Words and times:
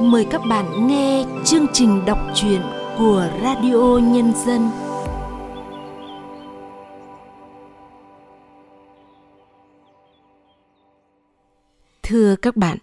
mời 0.00 0.26
các 0.30 0.40
bạn 0.48 0.86
nghe 0.86 1.24
chương 1.44 1.66
trình 1.72 2.04
đọc 2.04 2.18
truyện 2.34 2.60
của 2.98 3.28
Radio 3.42 3.98
Nhân 3.98 4.32
dân. 4.46 4.70
Thưa 12.02 12.36
các 12.36 12.56
bạn, 12.56 12.78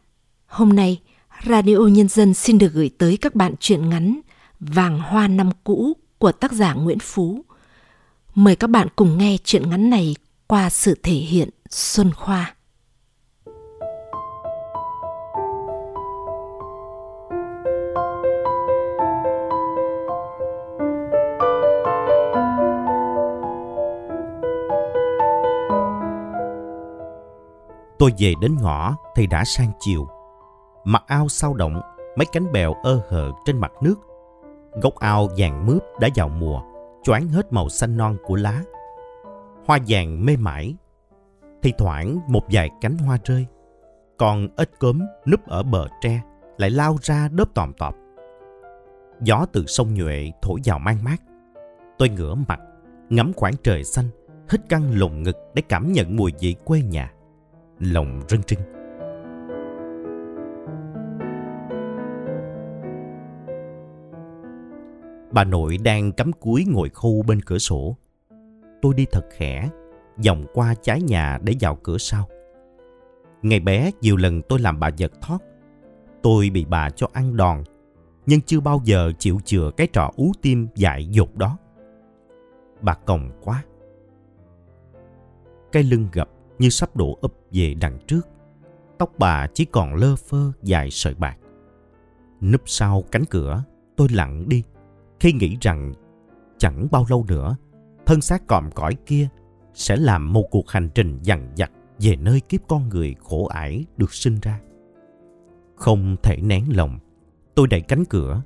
hôm 0.48 0.70
nay 0.70 1.02
Radio 1.46 1.78
Nhân 1.78 2.08
dân 2.08 2.34
xin 2.34 2.58
được 2.58 2.74
gửi 2.74 2.90
tới 2.98 3.18
các 3.18 3.36
bạn 3.36 3.54
truyện 3.60 3.90
ngắn 3.90 4.20
Vàng 4.60 5.00
Hoa 5.00 5.28
Năm 5.28 5.50
Cũ 5.64 5.94
của 6.18 6.32
tác 6.32 6.52
giả 6.52 6.74
Nguyễn 6.74 7.00
Phú. 7.00 7.46
Mời 8.36 8.56
các 8.56 8.70
bạn 8.70 8.88
cùng 8.96 9.18
nghe 9.18 9.38
truyện 9.44 9.70
ngắn 9.70 9.90
này 9.90 10.16
qua 10.48 10.70
sự 10.70 10.98
thể 11.04 11.14
hiện 11.14 11.50
Xuân 11.70 12.14
Khoa. 12.14 12.57
Tôi 28.00 28.14
về 28.18 28.34
đến 28.42 28.56
ngõ 28.62 28.96
thì 29.16 29.28
đã 29.28 29.44
sang 29.46 29.72
chiều. 29.80 30.08
Mặt 30.84 31.04
ao 31.08 31.28
sao 31.28 31.54
động, 31.54 31.82
mấy 32.18 32.26
cánh 32.32 32.52
bèo 32.52 32.74
ơ 32.74 33.02
hờ 33.10 33.32
trên 33.46 33.58
mặt 33.58 33.72
nước. 33.82 33.96
Gốc 34.82 34.96
ao 34.96 35.28
vàng 35.38 35.66
mướp 35.66 35.84
đã 36.00 36.10
vào 36.16 36.30
mùa, 36.30 36.62
choáng 37.04 37.28
hết 37.28 37.54
màu 37.54 37.70
xanh 37.70 37.98
non 37.98 38.18
của 38.24 38.36
lá. 38.36 38.64
Hoa 39.66 39.80
vàng 39.88 40.26
mê 40.26 40.36
mải. 40.38 40.76
Thì 41.62 41.74
thoảng 41.78 42.20
một 42.28 42.44
vài 42.52 42.70
cánh 42.82 42.98
hoa 42.98 43.18
rơi. 43.24 43.46
Còn 44.18 44.48
ếch 44.58 44.80
cốm 44.80 45.00
núp 45.26 45.48
ở 45.48 45.64
bờ 45.64 45.88
tre 46.02 46.22
lại 46.58 46.70
lao 46.70 46.96
ra 47.02 47.30
đớp 47.32 47.54
tòm 47.54 47.74
tọp. 47.74 47.96
Gió 49.22 49.46
từ 49.52 49.66
sông 49.68 49.94
Nhuệ 49.94 50.32
thổi 50.42 50.60
vào 50.66 50.80
mang 50.80 51.04
mát. 51.04 51.18
Tôi 51.98 52.10
ngửa 52.10 52.36
mặt, 52.36 52.60
ngắm 53.10 53.34
khoảng 53.36 53.54
trời 53.64 53.84
xanh, 53.84 54.10
hít 54.50 54.62
căng 54.70 55.00
lồng 55.00 55.24
ngực 55.24 55.38
để 55.54 55.62
cảm 55.70 55.92
nhận 55.92 56.16
mùi 56.16 56.34
vị 56.40 56.56
quê 56.66 56.82
nhà 56.82 57.12
lòng 57.80 58.22
rưng 58.30 58.42
rưng. 58.48 58.60
Bà 65.32 65.44
nội 65.44 65.78
đang 65.78 66.12
cắm 66.12 66.34
cúi 66.34 66.66
ngồi 66.68 66.90
khu 66.90 67.24
bên 67.24 67.42
cửa 67.42 67.58
sổ. 67.58 67.96
Tôi 68.82 68.94
đi 68.94 69.06
thật 69.12 69.26
khẽ, 69.32 69.70
vòng 70.26 70.46
qua 70.54 70.74
trái 70.82 71.02
nhà 71.02 71.40
để 71.44 71.54
vào 71.60 71.76
cửa 71.84 71.98
sau. 71.98 72.28
Ngày 73.42 73.60
bé 73.60 73.92
nhiều 74.02 74.18
lần 74.18 74.42
tôi 74.42 74.60
làm 74.60 74.80
bà 74.80 74.88
giật 74.88 75.12
thoát. 75.22 75.40
Tôi 76.24 76.50
bị 76.50 76.66
bà 76.66 76.90
cho 76.90 77.08
ăn 77.14 77.38
đòn, 77.38 77.64
nhưng 78.26 78.42
chưa 78.42 78.60
bao 78.60 78.82
giờ 78.84 79.12
chịu 79.20 79.40
chừa 79.46 79.72
cái 79.78 79.88
trò 79.88 80.12
ú 80.16 80.32
tim 80.42 80.68
dại 80.76 81.06
dột 81.06 81.36
đó. 81.36 81.58
Bà 82.82 82.94
còng 82.94 83.32
quá. 83.42 83.64
Cái 85.72 85.84
lưng 85.84 86.08
gập 86.12 86.30
như 86.60 86.70
sắp 86.70 86.96
đổ 86.96 87.18
ập 87.22 87.34
về 87.52 87.74
đằng 87.74 87.98
trước. 88.08 88.28
Tóc 88.98 89.12
bà 89.18 89.48
chỉ 89.54 89.66
còn 89.66 89.96
lơ 89.96 90.16
phơ 90.16 90.52
dài 90.64 90.92
sợi 90.92 91.14
bạc. 91.14 91.38
Núp 92.42 92.62
sau 92.66 93.04
cánh 93.12 93.26
cửa, 93.26 93.64
tôi 93.96 94.08
lặng 94.12 94.50
đi 94.50 94.64
khi 95.20 95.34
nghĩ 95.34 95.58
rằng 95.62 95.94
chẳng 96.58 96.88
bao 96.92 97.06
lâu 97.10 97.26
nữa 97.28 97.58
thân 98.06 98.22
xác 98.22 98.48
còm 98.48 98.72
cõi 98.72 98.98
kia 99.06 99.28
sẽ 99.74 99.96
làm 99.96 100.34
một 100.34 100.44
cuộc 100.52 100.70
hành 100.70 100.90
trình 100.96 101.20
dằn 101.24 101.54
vặt 101.58 101.72
về 102.00 102.16
nơi 102.16 102.40
kiếp 102.40 102.62
con 102.68 102.90
người 102.90 103.16
khổ 103.24 103.46
ải 103.46 103.86
được 103.98 104.14
sinh 104.14 104.38
ra. 104.42 104.60
Không 105.76 106.16
thể 106.24 106.38
nén 106.42 106.64
lòng, 106.76 107.00
tôi 107.56 107.68
đẩy 107.68 107.82
cánh 107.82 108.06
cửa. 108.06 108.42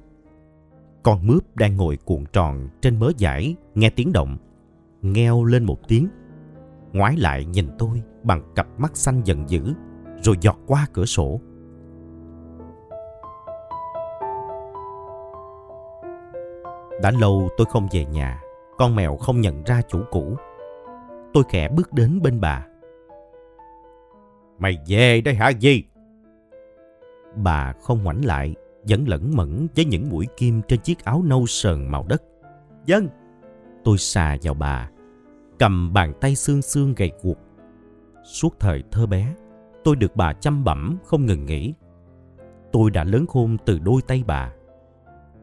Con 1.03 1.27
mướp 1.27 1.55
đang 1.55 1.75
ngồi 1.75 1.97
cuộn 1.97 2.25
tròn 2.33 2.69
trên 2.81 2.99
mớ 2.99 3.11
giải 3.17 3.55
nghe 3.75 3.89
tiếng 3.89 4.13
động, 4.13 4.37
ngheo 5.01 5.43
lên 5.43 5.63
một 5.63 5.87
tiếng 5.87 6.07
ngoái 6.93 7.17
lại 7.17 7.45
nhìn 7.45 7.67
tôi 7.79 8.01
bằng 8.23 8.53
cặp 8.55 8.67
mắt 8.77 8.97
xanh 8.97 9.21
giận 9.23 9.49
dữ, 9.49 9.73
rồi 10.23 10.35
giọt 10.41 10.57
qua 10.67 10.87
cửa 10.93 11.05
sổ. 11.05 11.41
Đã 17.01 17.11
lâu 17.19 17.49
tôi 17.57 17.67
không 17.69 17.87
về 17.91 18.05
nhà, 18.05 18.41
con 18.77 18.95
mèo 18.95 19.17
không 19.17 19.41
nhận 19.41 19.63
ra 19.63 19.81
chủ 19.87 19.99
cũ. 20.11 20.35
Tôi 21.33 21.43
khẽ 21.49 21.69
bước 21.69 21.93
đến 21.93 22.19
bên 22.23 22.41
bà. 22.41 22.65
Mày 24.59 24.77
về 24.87 25.21
đây 25.21 25.35
hả 25.35 25.49
gì? 25.49 25.83
Bà 27.35 27.73
không 27.81 28.03
ngoảnh 28.03 28.25
lại, 28.25 28.55
vẫn 28.89 29.07
lẫn 29.07 29.31
mẫn 29.35 29.67
với 29.75 29.85
những 29.85 30.09
mũi 30.09 30.27
kim 30.37 30.61
trên 30.67 30.79
chiếc 30.79 31.03
áo 31.03 31.23
nâu 31.25 31.45
sờn 31.45 31.91
màu 31.91 32.05
đất. 32.09 32.23
Dân! 32.85 33.07
Tôi 33.83 33.97
xà 33.97 34.37
vào 34.43 34.53
bà, 34.53 34.89
cầm 35.61 35.93
bàn 35.93 36.13
tay 36.21 36.35
xương 36.35 36.61
xương 36.61 36.93
gầy 36.95 37.11
guộc. 37.21 37.37
Suốt 38.23 38.59
thời 38.59 38.83
thơ 38.91 39.05
bé, 39.05 39.35
tôi 39.83 39.95
được 39.95 40.15
bà 40.15 40.33
chăm 40.33 40.63
bẩm 40.63 40.97
không 41.05 41.25
ngừng 41.25 41.45
nghỉ. 41.45 41.73
Tôi 42.71 42.91
đã 42.91 43.03
lớn 43.03 43.25
khôn 43.27 43.57
từ 43.65 43.79
đôi 43.79 44.01
tay 44.07 44.23
bà. 44.27 44.51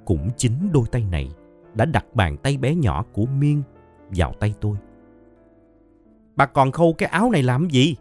Cũng 0.04 0.28
chính 0.36 0.72
đôi 0.72 0.84
tay 0.92 1.04
này 1.10 1.30
đã 1.74 1.84
đặt 1.84 2.04
bàn 2.14 2.36
tay 2.36 2.56
bé 2.56 2.74
nhỏ 2.74 3.04
của 3.12 3.26
Miên 3.26 3.62
vào 4.10 4.32
tay 4.40 4.54
tôi. 4.60 4.76
Bà 6.36 6.46
còn 6.46 6.72
khâu 6.72 6.94
cái 6.98 7.08
áo 7.08 7.30
này 7.30 7.42
làm 7.42 7.70
gì? 7.70 7.96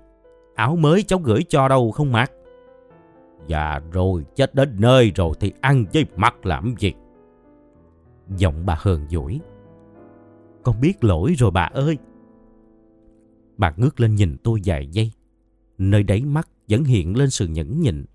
Áo 0.56 0.76
mới 0.76 1.04
cháu 1.04 1.20
gửi 1.20 1.44
cho 1.50 1.68
đâu 1.68 1.92
không 1.92 2.12
mặc? 2.12 2.32
Dạ 3.48 3.80
rồi, 3.92 4.26
chết 4.36 4.56
đến 4.56 4.76
nơi 4.80 5.12
rồi 5.16 5.34
thì 5.40 5.54
ăn 5.62 5.86
với 5.94 6.06
mặc 6.16 6.46
làm 6.46 6.76
gì? 6.80 6.94
Giọng 8.38 8.66
bà 8.66 8.76
hờn 8.80 9.08
dỗi 9.10 9.40
con 10.68 10.82
biết 10.82 11.04
lỗi 11.04 11.34
rồi 11.38 11.52
bà 11.52 11.64
ơi. 11.64 11.98
Bà 13.58 13.74
ngước 13.78 14.00
lên 14.00 14.16
nhìn 14.16 14.38
tôi 14.44 14.60
vài 14.66 14.88
giây. 14.88 15.12
Nơi 15.78 16.04
đáy 16.04 16.22
mắt 16.22 16.48
vẫn 16.70 16.84
hiện 16.84 17.18
lên 17.18 17.30
sự 17.30 17.48
nhẫn 17.48 17.80
nhịn. 17.80 18.06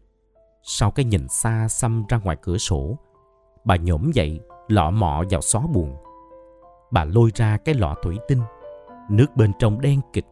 Sau 0.62 0.90
cái 0.90 1.04
nhìn 1.04 1.28
xa 1.28 1.68
xăm 1.68 2.04
ra 2.08 2.20
ngoài 2.24 2.36
cửa 2.42 2.58
sổ, 2.58 2.98
bà 3.64 3.76
nhổm 3.76 4.10
dậy, 4.14 4.40
lọ 4.68 4.90
mọ 4.90 5.24
vào 5.30 5.40
xó 5.40 5.60
buồn. 5.60 5.96
Bà 6.90 7.04
lôi 7.04 7.30
ra 7.34 7.56
cái 7.56 7.74
lọ 7.74 7.94
thủy 8.02 8.18
tinh, 8.28 8.40
nước 9.10 9.26
bên 9.36 9.52
trong 9.58 9.80
đen 9.80 10.00
kịch. 10.12 10.26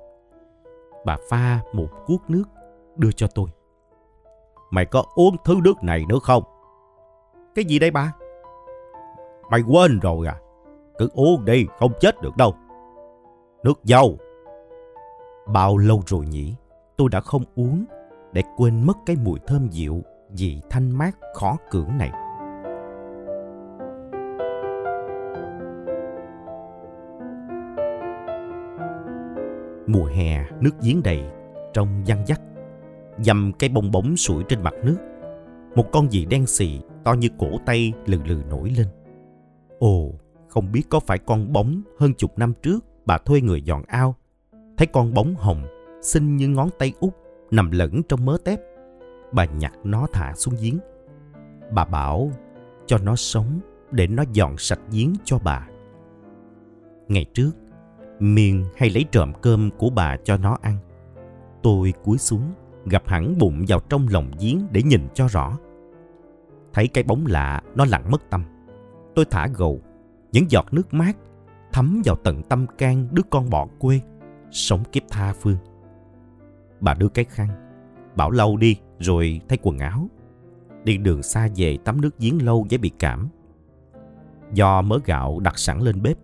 Bà 1.04 1.16
pha 1.30 1.60
một 1.72 1.88
cuốc 2.06 2.30
nước, 2.30 2.44
đưa 2.96 3.12
cho 3.12 3.26
tôi. 3.26 3.48
Mày 4.70 4.84
có 4.84 5.04
uống 5.14 5.36
thứ 5.44 5.54
nước 5.64 5.82
này 5.82 6.04
nữa 6.08 6.18
không? 6.22 6.42
Cái 7.54 7.64
gì 7.64 7.78
đây 7.78 7.90
ba? 7.90 8.12
Mày 9.50 9.60
quên 9.68 10.00
rồi 10.00 10.26
à? 10.26 10.40
Cứ 10.98 11.08
uống 11.12 11.44
đi, 11.44 11.66
không 11.78 11.92
chết 12.00 12.22
được 12.22 12.36
đâu. 12.36 12.54
Nước 13.64 13.80
dâu. 13.84 14.18
Bao 15.52 15.78
lâu 15.78 16.02
rồi 16.06 16.26
nhỉ? 16.26 16.54
Tôi 16.96 17.08
đã 17.12 17.20
không 17.20 17.44
uống 17.54 17.84
để 18.32 18.42
quên 18.56 18.86
mất 18.86 18.98
cái 19.06 19.16
mùi 19.24 19.38
thơm 19.46 19.68
dịu, 19.68 20.02
vị 20.30 20.60
thanh 20.70 20.90
mát 20.90 21.16
khó 21.34 21.56
cưỡng 21.70 21.98
này. 21.98 22.10
Mùa 29.86 30.06
hè, 30.06 30.44
nước 30.60 30.70
giếng 30.82 31.02
đầy, 31.04 31.22
trong 31.72 32.02
văng 32.06 32.26
dắt. 32.26 32.40
Dầm 33.18 33.52
cây 33.58 33.68
bông 33.68 33.90
bóng 33.90 34.16
sủi 34.16 34.44
trên 34.48 34.62
mặt 34.62 34.74
nước. 34.84 34.98
Một 35.74 35.84
con 35.92 36.12
gì 36.12 36.24
đen 36.24 36.46
xì, 36.46 36.80
to 37.04 37.12
như 37.12 37.28
cổ 37.38 37.46
tay 37.66 37.92
lừ 38.06 38.18
lừ 38.24 38.42
nổi 38.50 38.72
lên. 38.76 38.86
Ồ, 39.78 40.12
không 40.48 40.72
biết 40.72 40.82
có 40.90 41.00
phải 41.00 41.18
con 41.18 41.52
bóng 41.52 41.82
hơn 41.98 42.14
chục 42.14 42.38
năm 42.38 42.52
trước 42.62 42.84
bà 43.06 43.18
thuê 43.18 43.40
người 43.40 43.62
dọn 43.62 43.82
ao. 43.86 44.14
Thấy 44.80 44.86
con 44.86 45.14
bóng 45.14 45.34
hồng, 45.34 45.62
xinh 46.02 46.36
như 46.36 46.48
ngón 46.48 46.68
tay 46.78 46.92
út, 47.00 47.12
nằm 47.50 47.70
lẫn 47.70 48.02
trong 48.08 48.24
mớ 48.24 48.36
tép. 48.44 48.60
Bà 49.32 49.44
nhặt 49.44 49.72
nó 49.84 50.06
thả 50.12 50.34
xuống 50.34 50.54
giếng. 50.60 50.78
Bà 51.72 51.84
bảo 51.84 52.30
cho 52.86 52.98
nó 52.98 53.16
sống 53.16 53.60
để 53.90 54.06
nó 54.06 54.24
dọn 54.32 54.58
sạch 54.58 54.80
giếng 54.92 55.12
cho 55.24 55.38
bà. 55.44 55.68
Ngày 57.08 57.24
trước, 57.34 57.50
Miên 58.18 58.64
hay 58.76 58.90
lấy 58.90 59.04
trộm 59.12 59.32
cơm 59.42 59.70
của 59.78 59.90
bà 59.90 60.16
cho 60.16 60.36
nó 60.36 60.58
ăn. 60.62 60.76
Tôi 61.62 61.92
cúi 62.04 62.18
xuống, 62.18 62.52
gặp 62.84 63.02
hẳn 63.06 63.38
bụng 63.38 63.64
vào 63.68 63.80
trong 63.80 64.06
lòng 64.10 64.30
giếng 64.40 64.66
để 64.72 64.82
nhìn 64.82 65.08
cho 65.14 65.26
rõ. 65.28 65.58
Thấy 66.72 66.88
cái 66.88 67.04
bóng 67.04 67.26
lạ, 67.26 67.62
nó 67.74 67.84
lặng 67.84 68.10
mất 68.10 68.30
tâm. 68.30 68.44
Tôi 69.14 69.24
thả 69.30 69.48
gầu, 69.54 69.80
những 70.32 70.50
giọt 70.50 70.66
nước 70.72 70.94
mát 70.94 71.16
thấm 71.72 72.02
vào 72.04 72.16
tận 72.16 72.42
tâm 72.42 72.66
can 72.78 73.08
đứa 73.12 73.22
con 73.30 73.50
bỏ 73.50 73.66
quê 73.78 74.00
sống 74.50 74.84
kiếp 74.92 75.02
tha 75.10 75.32
phương. 75.32 75.56
Bà 76.80 76.94
đưa 76.94 77.08
cái 77.08 77.24
khăn, 77.24 77.48
bảo 78.16 78.30
lâu 78.30 78.56
đi, 78.56 78.76
rồi 78.98 79.40
thay 79.48 79.58
quần 79.62 79.78
áo. 79.78 80.08
Đi 80.84 80.96
đường 80.96 81.22
xa 81.22 81.48
về, 81.56 81.78
tắm 81.84 82.00
nước 82.00 82.18
giếng 82.18 82.44
lâu 82.44 82.66
dễ 82.68 82.78
bị 82.78 82.90
cảm. 82.98 83.28
Do 84.54 84.82
mớ 84.82 84.98
gạo 85.04 85.40
đặt 85.40 85.58
sẵn 85.58 85.80
lên 85.80 86.02
bếp, 86.02 86.18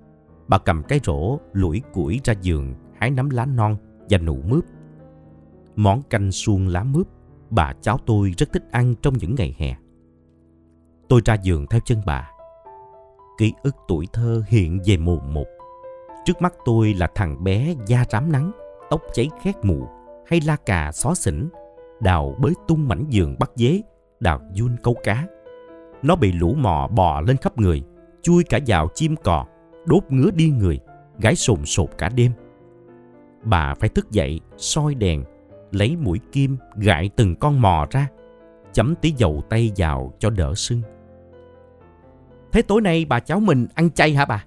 bà 0.48 0.58
cầm 0.58 0.82
cái 0.82 1.00
rổ 1.04 1.38
lủi 1.52 1.82
củi 1.92 2.20
ra 2.24 2.34
giường, 2.42 2.74
hái 2.98 3.10
nắm 3.10 3.30
lá 3.30 3.46
non 3.46 3.76
và 4.10 4.18
nụ 4.18 4.36
mướp. 4.42 4.64
Món 5.76 6.02
canh 6.02 6.32
suông 6.32 6.68
lá 6.68 6.84
mướp, 6.84 7.06
bà 7.50 7.72
cháu 7.80 7.98
tôi 8.06 8.34
rất 8.38 8.52
thích 8.52 8.64
ăn 8.70 8.94
trong 9.02 9.14
những 9.18 9.34
ngày 9.34 9.56
hè. 9.58 9.76
Tôi 11.08 11.20
ra 11.24 11.34
giường 11.34 11.66
theo 11.70 11.80
chân 11.84 12.02
bà. 12.06 12.30
Ký 13.38 13.52
ức 13.62 13.76
tuổi 13.88 14.06
thơ 14.12 14.42
hiện 14.48 14.80
về 14.86 14.96
mù 14.96 15.20
một. 15.20 15.46
Trước 16.26 16.42
mắt 16.42 16.54
tôi 16.64 16.94
là 16.94 17.06
thằng 17.14 17.44
bé 17.44 17.74
da 17.86 18.04
rám 18.10 18.32
nắng, 18.32 18.50
tóc 18.90 19.02
cháy 19.12 19.30
khét 19.42 19.54
mù, 19.62 19.88
hay 20.26 20.40
la 20.46 20.56
cà 20.56 20.92
xó 20.92 21.14
xỉnh, 21.14 21.48
đào 22.00 22.34
bới 22.40 22.52
tung 22.68 22.88
mảnh 22.88 23.04
giường 23.08 23.36
bắt 23.38 23.50
dế, 23.54 23.80
đào 24.20 24.40
dun 24.52 24.76
câu 24.82 24.94
cá. 25.02 25.26
Nó 26.02 26.16
bị 26.16 26.32
lũ 26.32 26.54
mò 26.54 26.88
bò 26.88 27.20
lên 27.20 27.36
khắp 27.36 27.58
người, 27.58 27.82
chui 28.22 28.44
cả 28.44 28.58
vào 28.66 28.88
chim 28.94 29.16
cò, 29.16 29.46
đốt 29.86 30.02
ngứa 30.08 30.30
đi 30.30 30.50
người, 30.50 30.80
gái 31.18 31.36
sồn 31.36 31.64
sột 31.64 31.90
cả 31.98 32.08
đêm. 32.08 32.32
Bà 33.42 33.74
phải 33.74 33.88
thức 33.88 34.10
dậy, 34.10 34.40
soi 34.56 34.94
đèn, 34.94 35.24
lấy 35.70 35.96
mũi 35.96 36.20
kim 36.32 36.56
gãi 36.76 37.10
từng 37.16 37.36
con 37.36 37.60
mò 37.60 37.86
ra, 37.90 38.08
chấm 38.72 38.94
tí 38.94 39.14
dầu 39.16 39.42
tay 39.48 39.72
vào 39.76 40.12
cho 40.18 40.30
đỡ 40.30 40.54
sưng. 40.54 40.82
Thế 42.52 42.62
tối 42.62 42.80
nay 42.80 43.04
bà 43.04 43.20
cháu 43.20 43.40
mình 43.40 43.66
ăn 43.74 43.90
chay 43.90 44.14
hả 44.14 44.24
bà? 44.24 44.44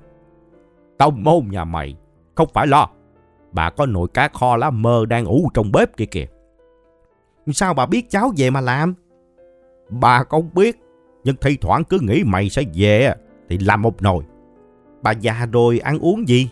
Tông 1.00 1.24
môn 1.24 1.48
nhà 1.50 1.64
mày, 1.66 1.96
không 2.36 2.48
phải 2.54 2.68
lo. 2.68 2.90
Bà 3.52 3.70
có 3.70 3.86
nồi 3.86 4.08
cá 4.14 4.28
kho 4.28 4.58
lá 4.58 4.70
mơ 4.70 5.06
đang 5.06 5.26
ủ 5.26 5.50
trong 5.54 5.72
bếp 5.72 5.98
kia 5.98 6.06
kìa. 6.06 6.26
Sao 7.54 7.74
bà 7.74 7.86
biết 7.86 8.10
cháu 8.10 8.32
về 8.38 8.50
mà 8.50 8.62
làm? 8.62 8.94
Bà 9.90 10.24
không 10.24 10.50
biết, 10.54 10.80
nhưng 11.24 11.36
thi 11.42 11.58
thoảng 11.62 11.84
cứ 11.84 12.00
nghĩ 12.02 12.24
mày 12.26 12.50
sẽ 12.50 12.64
về 12.74 13.14
thì 13.50 13.58
làm 13.58 13.82
một 13.82 14.02
nồi. 14.02 14.24
Bà 15.02 15.12
già 15.12 15.48
rồi 15.52 15.80
ăn 15.80 16.00
uống 16.00 16.28
gì? 16.28 16.50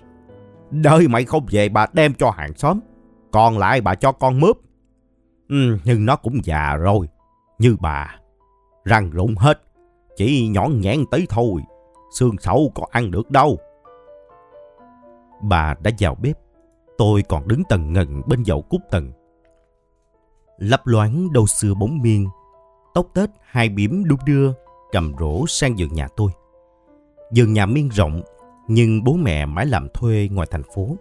Đời 0.72 1.08
mày 1.08 1.26
không 1.26 1.46
về 1.52 1.70
bà 1.70 1.86
đem 1.94 2.14
cho 2.14 2.30
hàng 2.30 2.54
xóm, 2.54 2.80
còn 3.32 3.58
lại 3.58 3.82
bà 3.82 3.96
cho 3.96 4.12
con 4.12 4.40
mướp. 4.40 4.58
Ừ, 5.50 5.78
nhưng 5.84 6.06
nó 6.06 6.16
cũng 6.16 6.40
già 6.44 6.76
rồi, 6.76 7.08
như 7.60 7.78
bà. 7.80 8.16
Răng 8.86 9.10
rụng 9.10 9.36
hết, 9.36 9.62
chỉ 10.16 10.48
nhõn 10.48 10.82
nhẽn 10.82 11.00
tới 11.12 11.26
thôi, 11.30 11.62
xương 12.20 12.36
sầu 12.40 12.72
có 12.76 12.86
ăn 12.92 13.12
được 13.12 13.32
đâu. 13.32 13.58
Bà 15.42 15.75
đã 15.84 15.92
vào 16.00 16.16
bếp, 16.16 16.38
tôi 16.98 17.22
còn 17.22 17.48
đứng 17.48 17.63
tần 17.69 17.94
ngần 17.94 18.22
bên 18.28 18.45
dậu 18.45 18.62
cúc 18.62 18.81
tần. 18.92 19.12
Lấp 20.57 20.88
loáng 20.88 21.34
đầu 21.34 21.48
xưa 21.48 21.74
bóng 21.74 22.01
miên, 22.01 22.28
tóc 22.94 23.07
tết 23.13 23.30
hai 23.42 23.69
biếm 23.69 24.04
đung 24.04 24.19
đưa, 24.25 24.51
cầm 24.92 25.13
rổ 25.19 25.48
sang 25.48 25.80
giường 25.80 25.94
nhà 25.94 26.07
tôi. 26.18 26.31
Giường 27.31 27.54
nhà 27.54 27.66
miên 27.66 27.89
rộng, 27.89 28.22
nhưng 28.68 29.04
bố 29.04 29.13
mẹ 29.13 29.45
mãi 29.45 29.66
làm 29.66 29.88
thuê 29.94 30.30
ngoài 30.31 30.48
thành 30.51 30.63
phố, 30.75 30.98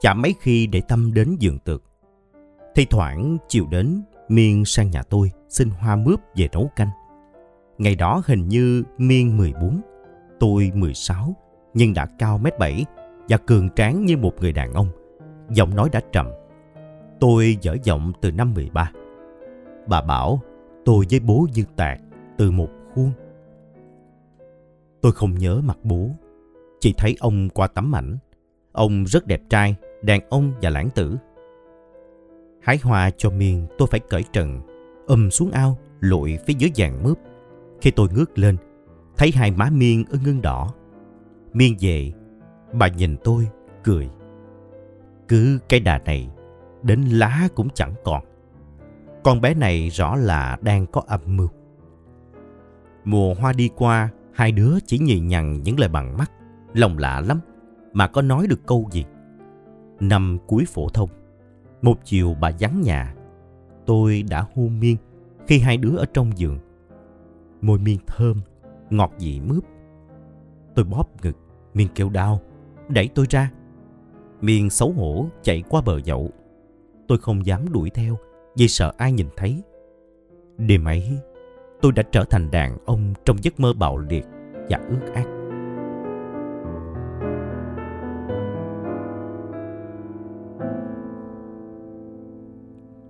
chả 0.00 0.14
mấy 0.14 0.34
khi 0.40 0.66
để 0.66 0.82
tâm 0.88 1.14
đến 1.14 1.36
giường 1.38 1.58
tược. 1.58 1.82
Thì 2.74 2.86
thoảng 2.90 3.36
chiều 3.48 3.66
đến, 3.70 4.02
Miên 4.28 4.64
sang 4.64 4.90
nhà 4.90 5.02
tôi 5.02 5.30
xin 5.48 5.70
hoa 5.70 5.96
mướp 5.96 6.20
về 6.36 6.48
nấu 6.52 6.70
canh. 6.76 6.88
Ngày 7.78 7.94
đó 7.94 8.22
hình 8.26 8.48
như 8.48 8.82
Miên 8.98 9.36
14, 9.36 9.80
tôi 10.40 10.70
16, 10.74 11.36
nhưng 11.74 11.94
đã 11.94 12.06
cao 12.18 12.38
mét 12.38 12.58
7 12.58 12.84
và 13.28 13.36
cường 13.36 13.70
tráng 13.70 14.04
như 14.04 14.16
một 14.16 14.34
người 14.40 14.52
đàn 14.52 14.72
ông. 14.72 14.88
Giọng 15.50 15.74
nói 15.76 15.88
đã 15.92 16.00
trầm. 16.12 16.26
Tôi 17.20 17.58
dở 17.60 17.76
giọng 17.82 18.12
từ 18.20 18.32
năm 18.32 18.54
13. 18.54 18.90
Bà 19.86 20.02
bảo 20.02 20.40
tôi 20.84 21.04
với 21.10 21.20
bố 21.20 21.46
như 21.54 21.64
tạc 21.76 22.00
từ 22.38 22.50
một 22.50 22.68
khuôn. 22.94 23.10
Tôi 25.00 25.12
không 25.12 25.34
nhớ 25.34 25.60
mặt 25.64 25.78
bố, 25.82 26.10
chỉ 26.80 26.94
thấy 26.96 27.16
ông 27.20 27.48
qua 27.48 27.66
tấm 27.66 27.94
ảnh. 27.94 28.16
Ông 28.72 29.04
rất 29.04 29.26
đẹp 29.26 29.40
trai, 29.50 29.76
đàn 30.02 30.20
ông 30.28 30.52
và 30.62 30.70
lãng 30.70 30.88
tử. 30.94 31.16
Hái 32.62 32.78
hoa 32.82 33.10
cho 33.16 33.30
miên 33.30 33.66
tôi 33.78 33.88
phải 33.90 34.00
cởi 34.00 34.24
trần, 34.32 34.60
ầm 35.06 35.30
xuống 35.30 35.50
ao, 35.50 35.78
lội 36.00 36.38
phía 36.46 36.54
dưới 36.58 36.70
vàng 36.76 37.02
mướp. 37.02 37.18
Khi 37.80 37.90
tôi 37.90 38.08
ngước 38.14 38.38
lên, 38.38 38.56
thấy 39.16 39.30
hai 39.30 39.50
má 39.50 39.70
miên 39.72 40.04
ưng 40.10 40.24
ưng 40.24 40.42
đỏ. 40.42 40.74
Miên 41.52 41.76
về, 41.80 42.12
bà 42.74 42.88
nhìn 42.88 43.16
tôi, 43.24 43.48
cười. 43.84 44.10
Cứ 45.28 45.58
cái 45.68 45.80
đà 45.80 45.98
này, 45.98 46.30
đến 46.82 47.00
lá 47.02 47.48
cũng 47.54 47.68
chẳng 47.74 47.94
còn. 48.04 48.24
Con 49.24 49.40
bé 49.40 49.54
này 49.54 49.88
rõ 49.88 50.16
là 50.16 50.58
đang 50.60 50.86
có 50.86 51.02
âm 51.06 51.20
mưu. 51.26 51.48
Mùa 53.04 53.34
hoa 53.34 53.52
đi 53.52 53.70
qua, 53.76 54.08
hai 54.34 54.52
đứa 54.52 54.78
chỉ 54.86 54.98
nhìn 54.98 55.28
nhằn 55.28 55.62
những 55.62 55.80
lời 55.80 55.88
bằng 55.88 56.16
mắt. 56.16 56.30
Lòng 56.74 56.98
lạ 56.98 57.20
lắm, 57.20 57.40
mà 57.92 58.06
có 58.06 58.22
nói 58.22 58.46
được 58.46 58.66
câu 58.66 58.88
gì. 58.92 59.04
Năm 60.00 60.38
cuối 60.46 60.64
phổ 60.68 60.88
thông, 60.88 61.10
một 61.82 61.98
chiều 62.04 62.36
bà 62.40 62.50
vắng 62.60 62.80
nhà, 62.80 63.14
tôi 63.86 64.24
đã 64.30 64.46
hôn 64.54 64.80
miên 64.80 64.96
khi 65.46 65.58
hai 65.58 65.76
đứa 65.76 65.96
ở 65.96 66.06
trong 66.14 66.38
giường. 66.38 66.58
Môi 67.60 67.78
miên 67.78 67.98
thơm, 68.06 68.40
ngọt 68.90 69.12
dị 69.18 69.40
mướp. 69.40 69.64
Tôi 70.74 70.84
bóp 70.84 71.06
ngực, 71.22 71.36
miên 71.74 71.88
kêu 71.94 72.08
đau, 72.08 72.40
đẩy 72.88 73.08
tôi 73.14 73.26
ra. 73.30 73.50
Miên 74.40 74.70
xấu 74.70 74.92
hổ 74.92 75.26
chạy 75.42 75.62
qua 75.68 75.80
bờ 75.80 76.00
dậu. 76.00 76.30
Tôi 77.08 77.18
không 77.18 77.46
dám 77.46 77.72
đuổi 77.72 77.90
theo 77.90 78.18
vì 78.56 78.68
sợ 78.68 78.92
ai 78.96 79.12
nhìn 79.12 79.28
thấy. 79.36 79.62
Đêm 80.58 80.84
ấy, 80.84 81.18
tôi 81.80 81.92
đã 81.92 82.02
trở 82.02 82.24
thành 82.24 82.50
đàn 82.50 82.78
ông 82.84 83.14
trong 83.24 83.36
giấc 83.42 83.60
mơ 83.60 83.72
bạo 83.72 83.98
liệt 83.98 84.24
và 84.68 84.80
ước 84.88 85.12
ác. 85.14 85.26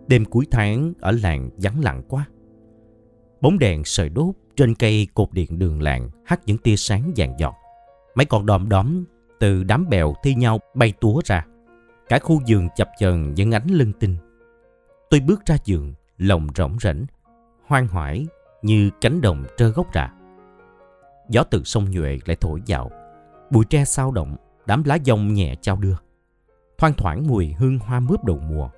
Đêm 0.07 0.25
cuối 0.25 0.47
tháng 0.51 0.93
ở 1.01 1.13
làng 1.23 1.51
vắng 1.57 1.81
lặng 1.81 2.03
quá. 2.09 2.29
Bóng 3.41 3.59
đèn 3.59 3.85
sợi 3.85 4.09
đốt 4.09 4.35
trên 4.57 4.75
cây 4.75 5.09
cột 5.15 5.33
điện 5.33 5.59
đường 5.59 5.83
làng 5.83 6.11
hắt 6.25 6.41
những 6.47 6.59
tia 6.59 6.77
sáng 6.77 7.13
vàng 7.17 7.35
giọt. 7.39 7.55
Mấy 8.15 8.27
con 8.27 8.47
đom 8.47 8.69
đóm 8.69 9.05
từ 9.45 9.65
đám 9.65 9.89
bèo 9.89 10.15
thi 10.23 10.35
nhau 10.35 10.61
bay 10.75 10.93
túa 11.01 11.21
ra. 11.25 11.47
Cả 12.09 12.19
khu 12.19 12.41
giường 12.47 12.69
chập 12.77 12.89
chờn 12.99 13.35
những 13.35 13.53
ánh 13.53 13.67
lưng 13.67 13.93
tinh. 14.01 14.17
Tôi 15.11 15.21
bước 15.21 15.47
ra 15.47 15.57
giường, 15.65 15.95
lòng 16.19 16.47
rỗng 16.55 16.77
rảnh, 16.81 17.07
hoang 17.67 17.89
hoải 17.89 18.27
như 18.63 18.91
cánh 19.01 19.21
đồng 19.21 19.45
trơ 19.57 19.69
gốc 19.69 19.87
rạ. 19.95 20.13
Gió 21.29 21.43
từ 21.43 21.63
sông 21.65 21.91
Nhuệ 21.91 22.19
lại 22.25 22.37
thổi 22.41 22.63
vào. 22.67 22.91
Bụi 23.51 23.65
tre 23.65 23.85
sao 23.85 24.11
động, 24.11 24.37
đám 24.67 24.85
lá 24.85 24.99
dông 25.05 25.35
nhẹ 25.35 25.55
trao 25.61 25.77
đưa. 25.77 25.97
Thoang 26.79 26.93
thoảng 26.95 27.27
mùi 27.27 27.53
hương 27.59 27.79
hoa 27.79 28.01
mướp 28.01 28.25
đầu 28.25 28.39
mùa 28.39 28.69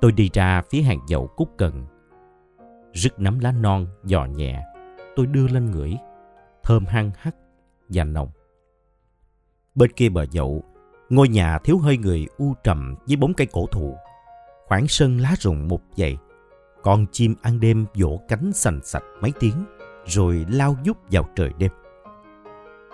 Tôi 0.00 0.12
đi 0.12 0.30
ra 0.32 0.62
phía 0.70 0.82
hàng 0.82 1.00
dậu 1.08 1.26
cúc 1.26 1.50
cần. 1.58 1.86
Rứt 2.92 3.20
nắm 3.20 3.38
lá 3.38 3.52
non, 3.52 3.86
giò 4.04 4.24
nhẹ. 4.24 4.62
Tôi 5.16 5.26
đưa 5.26 5.48
lên 5.48 5.70
ngửi. 5.70 5.96
Thơm 6.62 6.86
hăng 6.86 7.10
hắc 7.16 7.34
và 7.88 8.04
nồng. 8.04 8.28
Bên 9.74 9.92
kia 9.92 10.08
bờ 10.08 10.26
dậu, 10.30 10.64
ngôi 11.08 11.28
nhà 11.28 11.58
thiếu 11.58 11.78
hơi 11.78 11.98
người 11.98 12.26
u 12.38 12.54
trầm 12.64 12.94
với 13.06 13.16
bóng 13.16 13.34
cây 13.34 13.46
cổ 13.52 13.66
thụ. 13.66 13.96
Khoảng 14.66 14.88
sân 14.88 15.18
lá 15.18 15.34
rụng 15.38 15.68
một 15.68 15.80
dày. 15.96 16.18
Con 16.82 17.06
chim 17.12 17.34
ăn 17.42 17.60
đêm 17.60 17.86
vỗ 17.94 18.20
cánh 18.28 18.52
sành 18.52 18.80
sạch 18.84 19.02
mấy 19.20 19.32
tiếng, 19.40 19.64
rồi 20.06 20.46
lao 20.48 20.76
dút 20.84 20.96
vào 21.10 21.28
trời 21.36 21.50
đêm. 21.58 21.70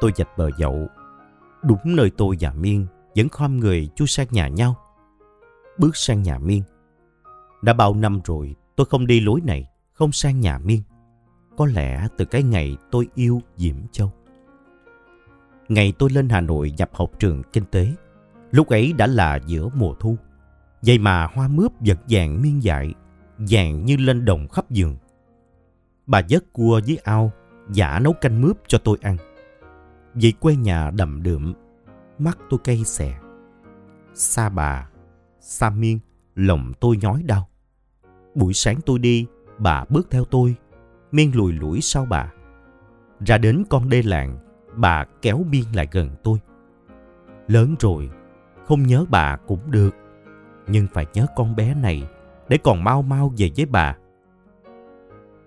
Tôi 0.00 0.12
dạch 0.16 0.38
bờ 0.38 0.50
dậu, 0.58 0.86
đúng 1.62 1.78
nơi 1.84 2.10
tôi 2.16 2.36
và 2.40 2.52
Miên 2.52 2.86
vẫn 3.16 3.28
khom 3.28 3.60
người 3.60 3.88
chui 3.96 4.08
sang 4.08 4.26
nhà 4.30 4.48
nhau. 4.48 4.74
Bước 5.78 5.96
sang 5.96 6.22
nhà 6.22 6.38
Miên, 6.38 6.62
đã 7.62 7.72
bao 7.72 7.94
năm 7.94 8.20
rồi 8.24 8.54
tôi 8.76 8.86
không 8.90 9.06
đi 9.06 9.20
lối 9.20 9.40
này, 9.44 9.68
không 9.92 10.12
sang 10.12 10.40
nhà 10.40 10.58
Miên. 10.58 10.82
Có 11.56 11.66
lẽ 11.66 12.08
từ 12.16 12.24
cái 12.24 12.42
ngày 12.42 12.76
tôi 12.90 13.08
yêu 13.14 13.40
Diễm 13.56 13.76
Châu. 13.92 14.12
Ngày 15.68 15.92
tôi 15.98 16.10
lên 16.10 16.28
Hà 16.28 16.40
Nội 16.40 16.72
nhập 16.76 16.90
học 16.92 17.10
trường 17.18 17.42
kinh 17.52 17.64
tế, 17.64 17.92
lúc 18.50 18.68
ấy 18.68 18.92
đã 18.92 19.06
là 19.06 19.38
giữa 19.46 19.68
mùa 19.74 19.94
thu. 19.94 20.16
Vậy 20.82 20.98
mà 20.98 21.26
hoa 21.26 21.48
mướp 21.48 21.72
vật 21.80 21.98
vàng 22.08 22.42
miên 22.42 22.62
dại, 22.62 22.94
vàng 23.38 23.84
như 23.84 23.96
lên 23.96 24.24
đồng 24.24 24.48
khắp 24.48 24.70
giường. 24.70 24.96
Bà 26.06 26.22
dớt 26.28 26.52
cua 26.52 26.80
với 26.86 26.98
ao, 27.04 27.32
giả 27.72 27.98
nấu 27.98 28.12
canh 28.12 28.40
mướp 28.40 28.56
cho 28.66 28.78
tôi 28.78 28.98
ăn. 29.02 29.16
Vì 30.14 30.32
quê 30.32 30.56
nhà 30.56 30.90
đầm 30.90 31.22
đượm, 31.22 31.54
mắt 32.18 32.38
tôi 32.50 32.60
cay 32.64 32.84
xè. 32.84 33.18
Xa 34.14 34.48
bà, 34.48 34.88
xa 35.40 35.70
miên, 35.70 35.98
lòng 36.34 36.72
tôi 36.80 36.96
nhói 36.96 37.22
đau. 37.22 37.48
Buổi 38.34 38.54
sáng 38.54 38.76
tôi 38.86 38.98
đi, 38.98 39.26
bà 39.58 39.84
bước 39.88 40.08
theo 40.10 40.24
tôi, 40.24 40.54
miên 41.12 41.36
lùi 41.36 41.52
lủi 41.52 41.80
sau 41.80 42.04
bà. 42.04 42.32
Ra 43.20 43.38
đến 43.38 43.64
con 43.70 43.88
đê 43.88 44.02
làng, 44.02 44.38
bà 44.76 45.04
kéo 45.22 45.44
biên 45.50 45.64
lại 45.74 45.88
gần 45.92 46.10
tôi. 46.22 46.38
Lớn 47.48 47.74
rồi, 47.80 48.10
không 48.64 48.82
nhớ 48.82 49.04
bà 49.08 49.36
cũng 49.36 49.70
được, 49.70 49.94
nhưng 50.66 50.86
phải 50.92 51.06
nhớ 51.14 51.26
con 51.36 51.56
bé 51.56 51.74
này 51.74 52.08
để 52.48 52.58
còn 52.64 52.84
mau 52.84 53.02
mau 53.02 53.32
về 53.36 53.50
với 53.56 53.66
bà. 53.66 53.96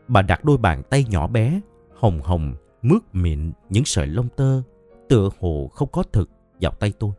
Bà 0.08 0.22
đặt 0.22 0.46
đôi 0.46 0.58
bàn 0.58 0.84
tay 0.90 1.06
nhỏ 1.10 1.28
bé, 1.28 1.62
hồng 1.96 2.22
hồng, 2.22 2.56
mướt 2.82 3.02
mịn 3.14 3.52
những 3.70 3.86
sợi 3.86 4.08
lông 4.08 4.30
tơ, 4.30 4.62
tựa 5.10 5.30
hồ 5.40 5.70
không 5.74 5.90
có 5.92 6.04
thực 6.04 6.30
vào 6.62 6.72
tay 6.72 6.94
tôi. 7.00 7.12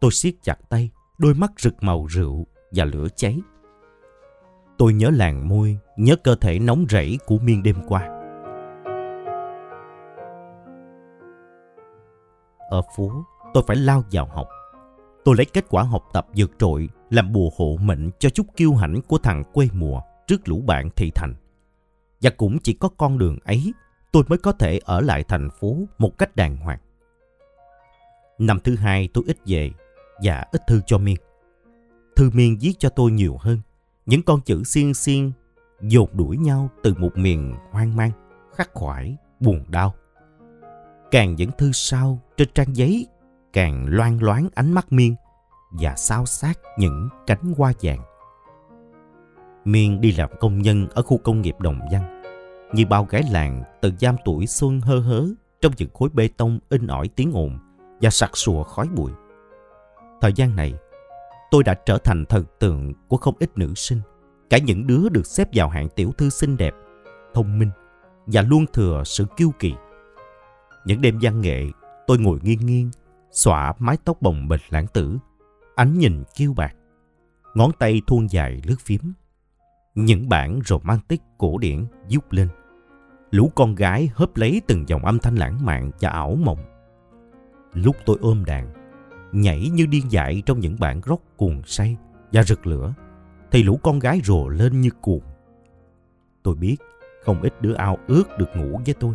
Tôi 0.00 0.10
siết 0.10 0.34
chặt 0.42 0.58
tay, 0.68 0.90
đôi 1.18 1.34
mắt 1.34 1.52
rực 1.58 1.82
màu 1.82 2.06
rượu 2.06 2.46
và 2.70 2.84
lửa 2.84 3.06
cháy. 3.16 3.40
Tôi 4.78 4.94
nhớ 4.94 5.10
làng 5.10 5.48
môi, 5.48 5.78
nhớ 5.96 6.16
cơ 6.16 6.34
thể 6.34 6.58
nóng 6.58 6.86
rẫy 6.90 7.18
của 7.26 7.38
miên 7.38 7.62
đêm 7.62 7.76
qua. 7.88 8.13
Ở 12.70 12.82
phố, 12.96 13.24
tôi 13.54 13.64
phải 13.66 13.76
lao 13.76 14.04
vào 14.12 14.26
học. 14.26 14.48
Tôi 15.24 15.36
lấy 15.36 15.46
kết 15.46 15.64
quả 15.68 15.82
học 15.82 16.02
tập 16.12 16.26
vượt 16.36 16.50
trội 16.58 16.88
làm 17.10 17.32
bùa 17.32 17.50
hộ 17.56 17.76
mệnh 17.80 18.10
cho 18.18 18.30
chút 18.30 18.46
kiêu 18.56 18.74
hãnh 18.74 19.02
của 19.02 19.18
thằng 19.18 19.44
quê 19.52 19.68
mùa 19.72 20.00
trước 20.26 20.48
lũ 20.48 20.62
bạn 20.66 20.90
thị 20.96 21.10
thành. 21.14 21.34
Và 22.20 22.30
cũng 22.30 22.58
chỉ 22.58 22.72
có 22.72 22.88
con 22.88 23.18
đường 23.18 23.38
ấy 23.44 23.72
tôi 24.12 24.24
mới 24.28 24.38
có 24.38 24.52
thể 24.52 24.80
ở 24.84 25.00
lại 25.00 25.24
thành 25.24 25.48
phố 25.60 25.76
một 25.98 26.18
cách 26.18 26.36
đàng 26.36 26.56
hoàng. 26.56 26.78
Năm 28.38 28.58
thứ 28.64 28.76
hai 28.76 29.08
tôi 29.14 29.24
ít 29.26 29.38
về 29.46 29.70
và 30.22 30.44
ít 30.52 30.62
thư 30.66 30.80
cho 30.86 30.98
Miên. 30.98 31.16
Thư 32.16 32.30
Miên 32.30 32.58
viết 32.60 32.72
cho 32.78 32.88
tôi 32.88 33.10
nhiều 33.10 33.36
hơn. 33.40 33.60
Những 34.06 34.22
con 34.22 34.40
chữ 34.40 34.64
xiên 34.64 34.94
xiên 34.94 35.32
dồn 35.80 36.08
đuổi 36.12 36.36
nhau 36.36 36.68
từ 36.82 36.94
một 36.98 37.10
miền 37.14 37.54
hoang 37.70 37.96
mang, 37.96 38.10
khắc 38.54 38.70
khoải, 38.74 39.16
buồn 39.40 39.64
đau. 39.68 39.94
Càng 41.14 41.34
những 41.34 41.50
thư 41.58 41.72
sau 41.72 42.18
trên 42.36 42.48
trang 42.54 42.76
giấy 42.76 43.06
càng 43.52 43.86
loan 43.88 44.18
loáng 44.18 44.48
ánh 44.54 44.72
mắt 44.72 44.92
Miên 44.92 45.14
và 45.70 45.94
sao 45.96 46.26
sát 46.26 46.58
những 46.78 47.08
cánh 47.26 47.54
hoa 47.56 47.72
vàng. 47.82 48.00
Miên 49.64 50.00
đi 50.00 50.12
làm 50.12 50.30
công 50.40 50.58
nhân 50.58 50.86
ở 50.94 51.02
khu 51.02 51.18
công 51.18 51.40
nghiệp 51.40 51.54
Đồng 51.58 51.80
Văn. 51.92 52.22
Như 52.72 52.86
bao 52.86 53.04
gái 53.04 53.22
làng 53.30 53.62
từ 53.82 53.92
giam 54.00 54.16
tuổi 54.24 54.46
xuân 54.46 54.80
hơ 54.80 54.98
hớ 54.98 55.26
trong 55.60 55.72
những 55.76 55.88
khối 55.94 56.08
bê 56.12 56.28
tông 56.36 56.58
in 56.68 56.86
ỏi 56.86 57.08
tiếng 57.08 57.32
ồn 57.32 57.58
và 58.00 58.10
sặc 58.10 58.36
sùa 58.36 58.62
khói 58.62 58.88
bụi. 58.88 59.12
Thời 60.20 60.32
gian 60.32 60.56
này, 60.56 60.74
tôi 61.50 61.64
đã 61.64 61.74
trở 61.74 61.98
thành 61.98 62.24
thần 62.24 62.44
tượng 62.58 62.92
của 63.08 63.16
không 63.16 63.34
ít 63.38 63.58
nữ 63.58 63.74
sinh, 63.74 64.00
cả 64.50 64.58
những 64.58 64.86
đứa 64.86 65.08
được 65.08 65.26
xếp 65.26 65.48
vào 65.52 65.68
hạng 65.68 65.88
tiểu 65.88 66.12
thư 66.18 66.30
xinh 66.30 66.56
đẹp, 66.56 66.74
thông 67.34 67.58
minh 67.58 67.70
và 68.26 68.42
luôn 68.42 68.66
thừa 68.72 69.02
sự 69.06 69.26
kiêu 69.36 69.50
kỳ. 69.58 69.74
Những 70.84 71.00
đêm 71.00 71.18
văn 71.22 71.40
nghệ, 71.40 71.66
tôi 72.06 72.18
ngồi 72.18 72.38
nghiêng 72.42 72.66
nghiêng, 72.66 72.90
xõa 73.30 73.72
mái 73.78 73.96
tóc 74.04 74.22
bồng 74.22 74.48
bềnh 74.48 74.60
lãng 74.70 74.86
tử, 74.86 75.18
ánh 75.74 75.98
nhìn 75.98 76.22
kiêu 76.34 76.54
bạc, 76.54 76.74
ngón 77.54 77.70
tay 77.78 78.02
thuôn 78.06 78.30
dài 78.30 78.62
lướt 78.64 78.80
phím. 78.80 79.12
Những 79.94 80.28
bản 80.28 80.60
romantic 80.64 81.20
cổ 81.38 81.58
điển 81.58 81.86
giúp 82.08 82.32
lên. 82.32 82.48
Lũ 83.30 83.52
con 83.54 83.74
gái 83.74 84.10
hớp 84.14 84.36
lấy 84.36 84.62
từng 84.66 84.88
dòng 84.88 85.04
âm 85.04 85.18
thanh 85.18 85.34
lãng 85.34 85.64
mạn 85.64 85.90
và 86.00 86.08
ảo 86.08 86.36
mộng. 86.44 86.58
Lúc 87.72 87.96
tôi 88.06 88.18
ôm 88.20 88.44
đàn, 88.44 88.72
nhảy 89.32 89.68
như 89.68 89.86
điên 89.86 90.10
dại 90.10 90.42
trong 90.46 90.60
những 90.60 90.76
bản 90.80 91.00
rock 91.06 91.36
cuồng 91.36 91.62
say 91.66 91.96
và 92.32 92.42
rực 92.42 92.66
lửa, 92.66 92.94
thì 93.50 93.62
lũ 93.62 93.80
con 93.82 93.98
gái 93.98 94.20
rồ 94.24 94.48
lên 94.48 94.80
như 94.80 94.90
cuồng. 95.00 95.22
Tôi 96.42 96.54
biết 96.54 96.76
không 97.24 97.42
ít 97.42 97.62
đứa 97.62 97.74
ao 97.74 97.98
ước 98.06 98.24
được 98.38 98.48
ngủ 98.56 98.80
với 98.86 98.94
tôi. 98.94 99.14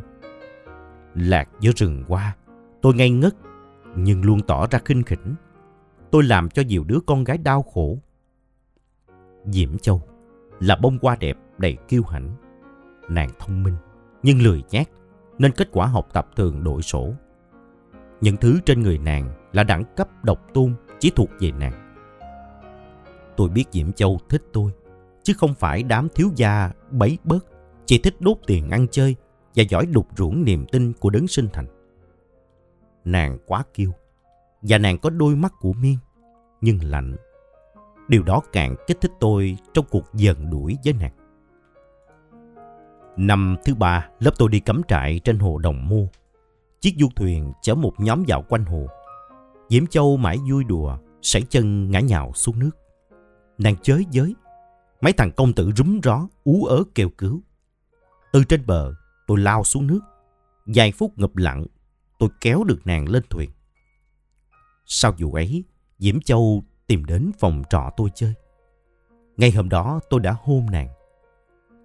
Lạc 1.15 1.49
giữa 1.59 1.71
rừng 1.75 2.03
hoa, 2.07 2.35
tôi 2.81 2.93
ngây 2.93 3.09
ngất 3.09 3.35
nhưng 3.95 4.25
luôn 4.25 4.41
tỏ 4.41 4.67
ra 4.67 4.79
khinh 4.85 5.03
khỉnh. 5.03 5.35
Tôi 6.11 6.23
làm 6.23 6.49
cho 6.49 6.61
nhiều 6.67 6.83
đứa 6.83 6.99
con 7.05 7.23
gái 7.23 7.37
đau 7.37 7.61
khổ. 7.61 7.97
Diễm 9.45 9.77
Châu 9.77 10.01
là 10.59 10.75
bông 10.81 10.97
hoa 11.01 11.15
đẹp 11.19 11.37
đầy 11.57 11.77
kiêu 11.87 12.03
hãnh. 12.03 12.29
Nàng 13.09 13.29
thông 13.39 13.63
minh 13.63 13.75
nhưng 14.23 14.41
lười 14.41 14.63
nhác 14.71 14.89
nên 15.37 15.51
kết 15.51 15.67
quả 15.71 15.87
học 15.87 16.07
tập 16.13 16.27
thường 16.35 16.63
đội 16.63 16.81
sổ. 16.81 17.13
Những 18.21 18.37
thứ 18.37 18.59
trên 18.65 18.81
người 18.81 18.97
nàng 18.97 19.49
là 19.53 19.63
đẳng 19.63 19.83
cấp 19.95 20.23
độc 20.23 20.53
tôn 20.53 20.73
chỉ 20.99 21.11
thuộc 21.15 21.29
về 21.39 21.51
nàng. 21.51 21.95
Tôi 23.37 23.49
biết 23.49 23.65
Diễm 23.71 23.91
Châu 23.91 24.19
thích 24.29 24.43
tôi, 24.53 24.71
chứ 25.23 25.33
không 25.37 25.53
phải 25.53 25.83
đám 25.83 26.07
thiếu 26.15 26.29
gia 26.35 26.71
bấy 26.91 27.17
bớt, 27.23 27.45
chỉ 27.85 27.97
thích 27.97 28.15
đốt 28.19 28.37
tiền 28.47 28.69
ăn 28.69 28.87
chơi 28.91 29.15
và 29.55 29.63
giỏi 29.69 29.85
đục 29.85 30.07
ruộng 30.17 30.43
niềm 30.43 30.65
tin 30.71 30.93
của 30.93 31.09
đấng 31.09 31.27
sinh 31.27 31.47
thành. 31.53 31.67
Nàng 33.05 33.37
quá 33.45 33.63
kiêu, 33.73 33.91
và 34.61 34.77
nàng 34.77 34.97
có 34.97 35.09
đôi 35.09 35.35
mắt 35.35 35.53
của 35.59 35.73
miên, 35.73 35.97
nhưng 36.61 36.83
lạnh. 36.83 37.15
Điều 38.07 38.23
đó 38.23 38.41
càng 38.53 38.75
kích 38.87 39.01
thích 39.01 39.11
tôi 39.19 39.57
trong 39.73 39.85
cuộc 39.89 40.13
dần 40.13 40.49
đuổi 40.49 40.77
với 40.83 40.93
nàng. 40.93 41.13
Năm 43.17 43.55
thứ 43.65 43.75
ba, 43.75 44.09
lớp 44.19 44.31
tôi 44.37 44.49
đi 44.49 44.59
cắm 44.59 44.81
trại 44.87 45.19
trên 45.19 45.39
hồ 45.39 45.57
Đồng 45.57 45.89
Mô. 45.89 46.07
Chiếc 46.81 46.95
du 46.97 47.07
thuyền 47.15 47.53
chở 47.61 47.75
một 47.75 47.93
nhóm 47.97 48.23
dạo 48.25 48.45
quanh 48.49 48.65
hồ. 48.65 48.87
Diễm 49.69 49.87
Châu 49.87 50.17
mãi 50.17 50.37
vui 50.49 50.63
đùa, 50.63 50.97
sảy 51.21 51.41
chân 51.41 51.91
ngã 51.91 51.99
nhào 51.99 52.31
xuống 52.35 52.59
nước. 52.59 52.71
Nàng 53.57 53.75
chới 53.81 54.05
giới. 54.11 54.35
Mấy 55.01 55.13
thằng 55.13 55.31
công 55.31 55.53
tử 55.53 55.71
rúm 55.75 55.99
ró, 56.03 56.27
ú 56.43 56.65
ớ 56.65 56.83
kêu 56.95 57.09
cứu. 57.17 57.41
Từ 58.33 58.43
trên 58.43 58.65
bờ, 58.65 58.93
tôi 59.29 59.39
lao 59.39 59.63
xuống 59.63 59.87
nước. 59.87 59.99
Vài 60.65 60.91
phút 60.91 61.19
ngập 61.19 61.37
lặng, 61.37 61.65
tôi 62.19 62.29
kéo 62.41 62.63
được 62.63 62.79
nàng 62.85 63.09
lên 63.09 63.23
thuyền. 63.29 63.49
Sau 64.85 65.11
vụ 65.19 65.33
ấy, 65.33 65.63
Diễm 65.99 66.21
Châu 66.21 66.63
tìm 66.87 67.05
đến 67.05 67.31
phòng 67.39 67.63
trọ 67.69 67.89
tôi 67.97 68.09
chơi. 68.15 68.33
Ngay 69.37 69.51
hôm 69.51 69.69
đó 69.69 69.99
tôi 70.09 70.19
đã 70.19 70.35
hôn 70.41 70.65
nàng. 70.71 70.87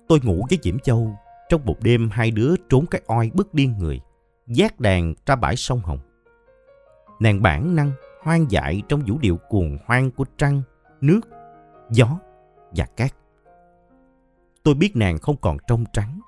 Tôi 0.08 0.20
ngủ 0.22 0.46
với 0.50 0.58
Diễm 0.62 0.78
Châu 0.78 1.16
trong 1.48 1.64
một 1.64 1.76
đêm 1.82 2.10
hai 2.12 2.30
đứa 2.30 2.54
trốn 2.68 2.86
cái 2.86 3.02
oi 3.06 3.30
bức 3.34 3.54
điên 3.54 3.78
người, 3.78 4.00
giác 4.46 4.80
đàn 4.80 5.14
ra 5.26 5.36
bãi 5.36 5.56
sông 5.56 5.80
Hồng. 5.80 6.00
Nàng 7.20 7.42
bản 7.42 7.76
năng 7.76 7.92
hoang 8.22 8.50
dại 8.50 8.82
trong 8.88 9.02
vũ 9.06 9.18
điệu 9.18 9.38
cuồng 9.48 9.78
hoang 9.86 10.10
của 10.10 10.24
trăng, 10.38 10.62
nước, 11.00 11.20
gió 11.90 12.18
và 12.70 12.86
cát. 12.96 13.14
Tôi 14.62 14.74
biết 14.74 14.96
nàng 14.96 15.18
không 15.18 15.36
còn 15.36 15.56
trong 15.66 15.84
trắng, 15.92 16.20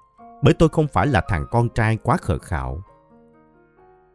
bởi 0.46 0.54
tôi 0.54 0.68
không 0.68 0.88
phải 0.88 1.06
là 1.06 1.22
thằng 1.28 1.46
con 1.50 1.68
trai 1.68 1.96
quá 2.02 2.16
khờ 2.16 2.38
khạo. 2.38 2.82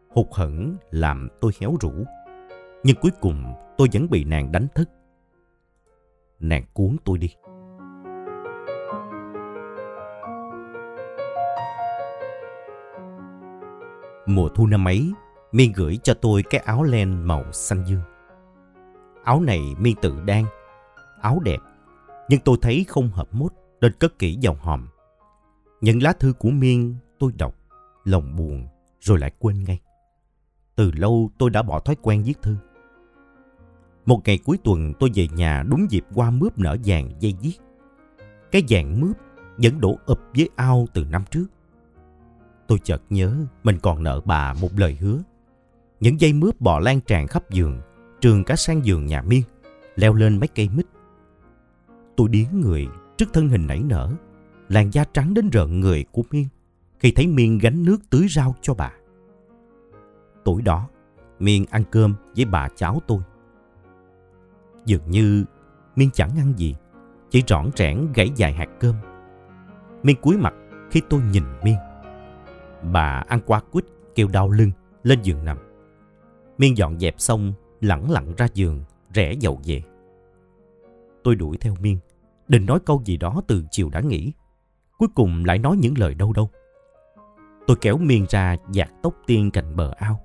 Hụt 0.10 0.26
hẫng 0.32 0.78
làm 0.92 1.28
tôi 1.42 1.52
héo 1.62 1.76
rũ, 1.82 1.92
nhưng 2.84 2.96
cuối 3.02 3.12
cùng 3.22 3.54
tôi 3.78 3.88
vẫn 3.94 4.10
bị 4.10 4.24
nàng 4.24 4.52
đánh 4.52 4.68
thức. 4.76 4.90
Nàng 6.40 6.64
cuốn 6.74 6.98
tôi 7.06 7.18
đi. 7.18 7.36
Mùa 14.26 14.50
thu 14.56 14.68
năm 14.68 14.88
ấy, 14.88 15.14
Miên 15.52 15.72
gửi 15.76 16.00
cho 16.04 16.14
tôi 16.14 16.44
cái 16.50 16.62
áo 16.66 16.84
len 16.84 17.28
màu 17.28 17.52
xanh 17.52 17.84
dương. 17.86 18.04
Áo 19.24 19.42
này 19.42 19.60
Miên 19.80 19.96
tự 20.02 20.22
đan, 20.26 20.44
áo 21.22 21.40
đẹp, 21.44 21.60
nhưng 22.30 22.40
tôi 22.40 22.58
thấy 22.62 22.86
không 22.88 23.10
hợp 23.10 23.28
mốt 23.32 23.52
nên 23.82 23.92
cất 24.00 24.20
kỹ 24.20 24.38
dòng 24.42 24.58
hòm. 24.60 24.88
Những 25.82 26.04
lá 26.04 26.14
thư 26.14 26.34
của 26.34 26.50
Miên 26.50 26.96
tôi 27.20 27.32
đọc, 27.38 27.56
lòng 28.04 28.36
buồn 28.36 28.68
rồi 29.00 29.20
lại 29.20 29.32
quên 29.40 29.64
ngay. 29.64 29.80
Từ 30.76 30.92
lâu 30.92 31.30
tôi 31.38 31.50
đã 31.50 31.62
bỏ 31.62 31.80
thói 31.80 31.96
quen 32.02 32.24
viết 32.24 32.42
thư. 32.42 32.56
Một 34.06 34.22
ngày 34.26 34.38
cuối 34.38 34.58
tuần 34.64 34.94
tôi 35.00 35.12
về 35.16 35.28
nhà 35.36 35.64
đúng 35.70 35.92
dịp 35.92 36.06
qua 36.14 36.32
mướp 36.32 36.60
nở 36.60 36.78
vàng 36.86 37.12
dây 37.20 37.36
viết. 37.42 37.54
Cái 38.52 38.64
vàng 38.70 39.02
mướp 39.02 39.16
vẫn 39.58 39.82
đổ 39.82 39.98
ập 40.06 40.20
với 40.36 40.50
ao 40.56 40.88
từ 40.94 41.06
năm 41.06 41.24
trước. 41.32 41.46
Tôi 42.68 42.80
chợt 42.84 43.02
nhớ 43.10 43.36
mình 43.64 43.80
còn 43.82 44.04
nợ 44.04 44.22
bà 44.26 44.54
một 44.54 44.70
lời 44.78 44.98
hứa. 45.00 45.22
Những 46.00 46.22
dây 46.22 46.34
mướp 46.34 46.62
bò 46.62 46.80
lan 46.80 47.02
tràn 47.02 47.28
khắp 47.28 47.50
giường, 47.50 47.82
trường 48.22 48.44
cả 48.44 48.56
sang 48.56 48.86
giường 48.86 49.06
nhà 49.06 49.22
miên, 49.22 49.42
leo 49.96 50.14
lên 50.14 50.40
mấy 50.40 50.48
cây 50.48 50.70
mít. 50.70 50.86
Tôi 52.18 52.30
điến 52.30 52.62
người 52.62 52.88
trước 53.18 53.34
thân 53.34 53.50
hình 53.50 53.68
nảy 53.68 53.80
nở, 53.80 54.16
làn 54.72 54.94
da 54.94 55.04
trắng 55.14 55.34
đến 55.34 55.50
rợn 55.50 55.80
người 55.80 56.06
của 56.12 56.24
miên 56.32 56.48
khi 57.00 57.12
thấy 57.12 57.28
miên 57.28 57.58
gánh 57.58 57.86
nước 57.86 57.98
tưới 58.10 58.28
rau 58.30 58.56
cho 58.62 58.74
bà. 58.74 58.92
Tối 60.46 60.62
đó, 60.62 60.90
miên 61.40 61.66
ăn 61.70 61.84
cơm 61.92 62.16
với 62.36 62.46
bà 62.46 62.68
cháu 62.76 63.02
tôi. 63.08 63.20
Dường 64.86 65.10
như 65.10 65.46
miên 65.96 66.10
chẳng 66.14 66.30
ăn 66.38 66.54
gì, 66.58 66.76
chỉ 67.30 67.44
rõn 67.48 67.70
rẽn 67.76 68.08
gãy 68.16 68.32
dài 68.36 68.54
hạt 68.54 68.70
cơm. 68.80 68.96
Miên 70.04 70.16
cúi 70.22 70.38
mặt 70.38 70.54
khi 70.92 71.02
tôi 71.10 71.22
nhìn 71.32 71.44
miên. 71.64 71.76
Bà 72.92 73.24
ăn 73.28 73.40
qua 73.46 73.60
quýt 73.72 73.86
kêu 74.16 74.28
đau 74.28 74.50
lưng 74.50 74.72
lên 75.04 75.22
giường 75.22 75.46
nằm. 75.46 75.58
Miên 76.58 76.78
dọn 76.78 77.00
dẹp 77.00 77.16
xong 77.18 77.54
lẳng 77.82 78.12
lặng 78.12 78.34
ra 78.38 78.48
giường 78.54 78.84
rẽ 79.14 79.34
dầu 79.34 79.60
về. 79.66 79.82
Tôi 81.24 81.36
đuổi 81.36 81.58
theo 81.58 81.76
Miên 81.80 81.98
định 82.48 82.66
nói 82.66 82.80
câu 82.86 83.02
gì 83.06 83.18
đó 83.18 83.42
từ 83.48 83.64
chiều 83.72 83.90
đã 83.90 84.02
nghĩ. 84.02 84.34
Cuối 85.02 85.10
cùng 85.16 85.46
lại 85.46 85.60
nói 85.60 85.78
những 85.78 85.98
lời 85.98 86.14
đâu 86.16 86.34
đâu. 86.34 86.50
Tôi 87.68 87.78
kéo 87.82 87.98
Miên 87.98 88.26
ra 88.30 88.56
giặt 88.70 88.90
tóc 89.04 89.14
tiên 89.28 89.52
cạnh 89.52 89.76
bờ 89.76 89.94
ao. 89.98 90.22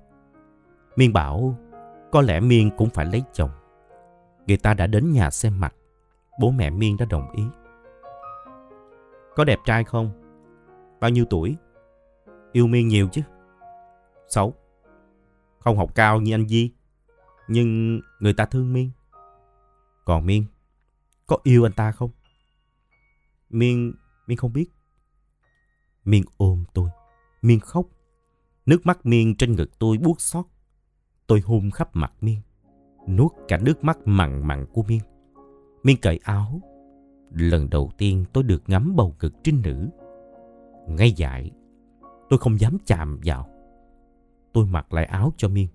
Miên 0.97 1.13
bảo 1.13 1.59
có 2.13 2.21
lẽ 2.21 2.41
Miên 2.41 2.71
cũng 2.77 2.91
phải 2.91 3.07
lấy 3.07 3.23
chồng. 3.33 3.51
Người 4.47 4.57
ta 4.57 4.75
đã 4.75 4.87
đến 4.87 5.13
nhà 5.13 5.31
xem 5.31 5.61
mặt. 5.61 5.75
Bố 6.41 6.51
mẹ 6.51 6.71
Miên 6.71 6.97
đã 6.97 7.07
đồng 7.11 7.31
ý. 7.33 7.43
Có 9.35 9.45
đẹp 9.45 9.59
trai 9.65 9.85
không? 9.85 10.11
Bao 11.01 11.11
nhiêu 11.11 11.25
tuổi? 11.31 11.57
Yêu 12.53 12.67
Miên 12.67 12.89
nhiều 12.89 13.09
chứ. 13.13 13.23
Xấu. 14.29 14.55
Không 15.59 15.77
học 15.77 15.95
cao 15.95 16.21
như 16.21 16.35
anh 16.35 16.49
Di. 16.49 16.73
Nhưng 17.49 18.01
người 18.21 18.33
ta 18.33 18.45
thương 18.45 18.73
Miên. 18.73 18.91
Còn 20.05 20.27
Miên, 20.27 20.45
có 21.27 21.39
yêu 21.43 21.67
anh 21.67 21.73
ta 21.73 21.93
không? 21.93 22.11
Miên, 23.51 23.93
Miên 24.27 24.37
không 24.37 24.53
biết. 24.53 24.71
Miên 26.05 26.23
ôm 26.37 26.65
tôi. 26.75 26.91
Miên 27.43 27.61
khóc. 27.61 27.87
Nước 28.67 28.87
mắt 28.87 29.07
Miên 29.07 29.37
trên 29.37 29.57
ngực 29.57 29.79
tôi 29.79 29.99
buốt 29.99 30.21
xót. 30.21 30.47
Tôi 31.27 31.41
hôn 31.41 31.71
khắp 31.71 31.91
mặt 31.93 32.13
Miên, 32.21 32.41
nuốt 33.09 33.33
cả 33.49 33.59
nước 33.63 33.85
mắt 33.85 33.99
mặn 34.05 34.47
mặn 34.47 34.67
của 34.73 34.83
Miên. 34.83 35.01
Miên 35.83 35.97
cởi 36.03 36.21
áo. 36.23 36.61
Lần 37.31 37.71
đầu 37.71 37.91
tiên 37.99 38.25
tôi 38.33 38.45
được 38.45 38.63
ngắm 38.67 38.97
bầu 38.97 39.15
ngực 39.21 39.33
trinh 39.45 39.63
nữ. 39.65 39.89
Ngay 40.89 41.13
dại, 41.13 41.51
tôi 42.29 42.39
không 42.39 42.61
dám 42.61 42.77
chạm 42.87 43.21
vào. 43.25 43.49
Tôi 44.53 44.67
mặc 44.67 44.93
lại 44.93 45.05
áo 45.05 45.33
cho 45.37 45.49
Miên. 45.49 45.69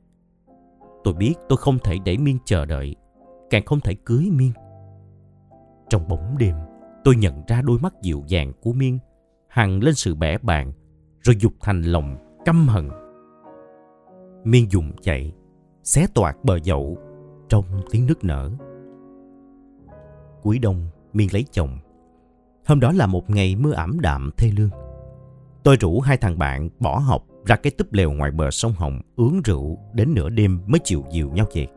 Tôi 1.04 1.14
biết 1.14 1.34
tôi 1.50 1.58
không 1.58 1.78
thể 1.84 1.98
để 2.06 2.18
Miên 2.18 2.38
chờ 2.46 2.66
đợi, 2.66 2.96
càng 3.50 3.66
không 3.66 3.80
thể 3.80 3.96
cưới 4.06 4.30
Miên. 4.32 4.52
Trong 5.90 6.08
bóng 6.08 6.38
đêm, 6.38 6.56
tôi 7.04 7.16
nhận 7.16 7.44
ra 7.48 7.62
đôi 7.62 7.80
mắt 7.80 7.94
dịu 8.02 8.24
dàng 8.28 8.54
của 8.62 8.74
Miên 8.74 9.00
hằng 9.52 9.84
lên 9.84 9.96
sự 9.96 10.16
bẻ 10.16 10.38
bàng, 10.38 10.72
rồi 11.22 11.36
dục 11.40 11.54
thành 11.62 11.82
lòng 11.82 12.18
căm 12.46 12.68
hận. 12.68 12.90
Miên 14.44 14.72
dùng 14.72 14.92
chạy, 15.02 15.34
xé 15.84 16.08
toạc 16.14 16.44
bờ 16.44 16.60
dậu 16.60 16.98
trong 17.50 17.66
tiếng 17.92 18.06
nức 18.06 18.24
nở. 18.24 18.52
Cuối 20.42 20.60
đông, 20.60 20.88
Miên 21.14 21.28
lấy 21.34 21.46
chồng. 21.52 21.78
Hôm 22.68 22.80
đó 22.80 22.92
là 22.92 23.06
một 23.06 23.30
ngày 23.30 23.56
mưa 23.56 23.74
ảm 23.74 24.00
đạm 24.02 24.30
thê 24.38 24.52
lương. 24.58 24.70
Tôi 25.64 25.76
rủ 25.76 26.00
hai 26.00 26.18
thằng 26.18 26.38
bạn 26.38 26.70
bỏ 26.80 27.00
học 27.00 27.24
ra 27.46 27.56
cái 27.56 27.72
túp 27.72 27.94
lều 27.94 28.12
ngoài 28.12 28.32
bờ 28.32 28.52
sông 28.52 28.74
Hồng 28.74 29.02
uống 29.16 29.42
rượu 29.42 29.78
đến 29.94 30.14
nửa 30.14 30.30
đêm 30.30 30.62
mới 30.68 30.80
chịu 30.84 31.04
dìu 31.12 31.30
nhau 31.30 31.46
về. 31.54 31.68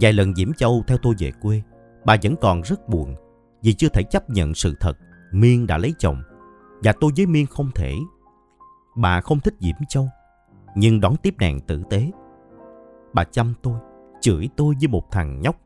Vài 0.00 0.12
lần 0.12 0.34
Diễm 0.34 0.52
Châu 0.52 0.82
theo 0.86 0.98
tôi 1.02 1.14
về 1.18 1.30
quê, 1.42 1.62
bà 2.04 2.16
vẫn 2.22 2.34
còn 2.40 2.62
rất 2.62 2.88
buồn 2.88 3.14
vì 3.66 3.74
chưa 3.74 3.88
thể 3.88 4.02
chấp 4.02 4.30
nhận 4.30 4.54
sự 4.54 4.74
thật 4.80 4.98
Miên 5.32 5.66
đã 5.66 5.78
lấy 5.78 5.94
chồng 5.98 6.22
và 6.82 6.92
tôi 7.00 7.12
với 7.16 7.26
Miên 7.26 7.46
không 7.46 7.70
thể. 7.74 7.94
Bà 8.96 9.20
không 9.20 9.40
thích 9.40 9.54
Diễm 9.60 9.76
Châu 9.88 10.08
nhưng 10.74 11.00
đón 11.00 11.16
tiếp 11.22 11.34
nàng 11.38 11.60
tử 11.60 11.82
tế. 11.90 12.10
Bà 13.12 13.24
chăm 13.24 13.54
tôi, 13.62 13.78
chửi 14.20 14.48
tôi 14.56 14.74
với 14.80 14.88
một 14.88 15.10
thằng 15.10 15.40
nhóc 15.40 15.56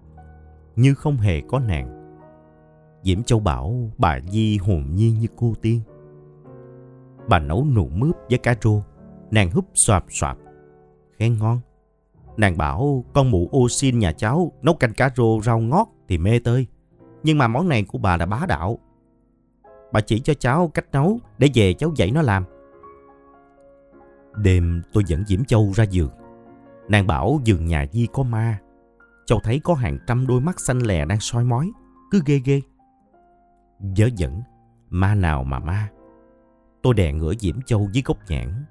như 0.76 0.94
không 0.94 1.16
hề 1.16 1.40
có 1.40 1.58
nàng. 1.58 2.16
Diễm 3.02 3.22
Châu 3.22 3.40
bảo 3.40 3.90
bà 3.98 4.20
Di 4.20 4.58
hồn 4.58 4.86
nhiên 4.94 5.18
như 5.18 5.26
cô 5.36 5.54
tiên. 5.62 5.80
Bà 7.28 7.38
nấu 7.38 7.66
nụ 7.74 7.88
mướp 7.88 8.16
với 8.28 8.38
cá 8.38 8.54
rô, 8.62 8.82
nàng 9.30 9.50
húp 9.50 9.64
xoạp 9.74 10.04
xoạp, 10.08 10.38
khen 11.18 11.38
ngon. 11.38 11.60
Nàng 12.36 12.56
bảo 12.58 13.04
con 13.12 13.30
mụ 13.30 13.48
ô 13.52 13.68
xin 13.68 13.98
nhà 13.98 14.12
cháu 14.12 14.52
nấu 14.62 14.74
canh 14.74 14.94
cá 14.94 15.10
rô 15.16 15.40
rau 15.42 15.60
ngót 15.60 15.86
thì 16.08 16.18
mê 16.18 16.38
tơi. 16.38 16.66
Nhưng 17.22 17.38
mà 17.38 17.48
món 17.48 17.68
này 17.68 17.84
của 17.84 17.98
bà 17.98 18.16
là 18.16 18.26
bá 18.26 18.40
đạo. 18.48 18.78
Bà 19.92 20.00
chỉ 20.00 20.20
cho 20.20 20.34
cháu 20.34 20.70
cách 20.74 20.86
nấu 20.92 21.18
để 21.38 21.48
về 21.54 21.74
cháu 21.74 21.92
dạy 21.96 22.10
nó 22.10 22.22
làm. 22.22 22.44
Đêm 24.36 24.82
tôi 24.92 25.04
dẫn 25.06 25.24
Diễm 25.26 25.44
Châu 25.44 25.72
ra 25.74 25.84
giường. 25.84 26.10
Nàng 26.88 27.06
bảo 27.06 27.40
giường 27.44 27.66
nhà 27.66 27.86
Di 27.92 28.08
có 28.12 28.22
ma. 28.22 28.58
Châu 29.26 29.40
thấy 29.40 29.60
có 29.64 29.74
hàng 29.74 29.98
trăm 30.06 30.26
đôi 30.26 30.40
mắt 30.40 30.60
xanh 30.60 30.78
lè 30.78 31.04
đang 31.04 31.20
soi 31.20 31.44
mói. 31.44 31.72
Cứ 32.10 32.22
ghê 32.26 32.40
ghê. 32.44 32.60
Dớ 33.96 34.08
dẫn. 34.16 34.42
Ma 34.90 35.14
nào 35.14 35.44
mà 35.44 35.58
ma. 35.58 35.88
Tôi 36.82 36.94
đè 36.94 37.12
ngửa 37.12 37.34
Diễm 37.34 37.62
Châu 37.62 37.88
dưới 37.92 38.02
gốc 38.06 38.18
nhãn. 38.28 38.64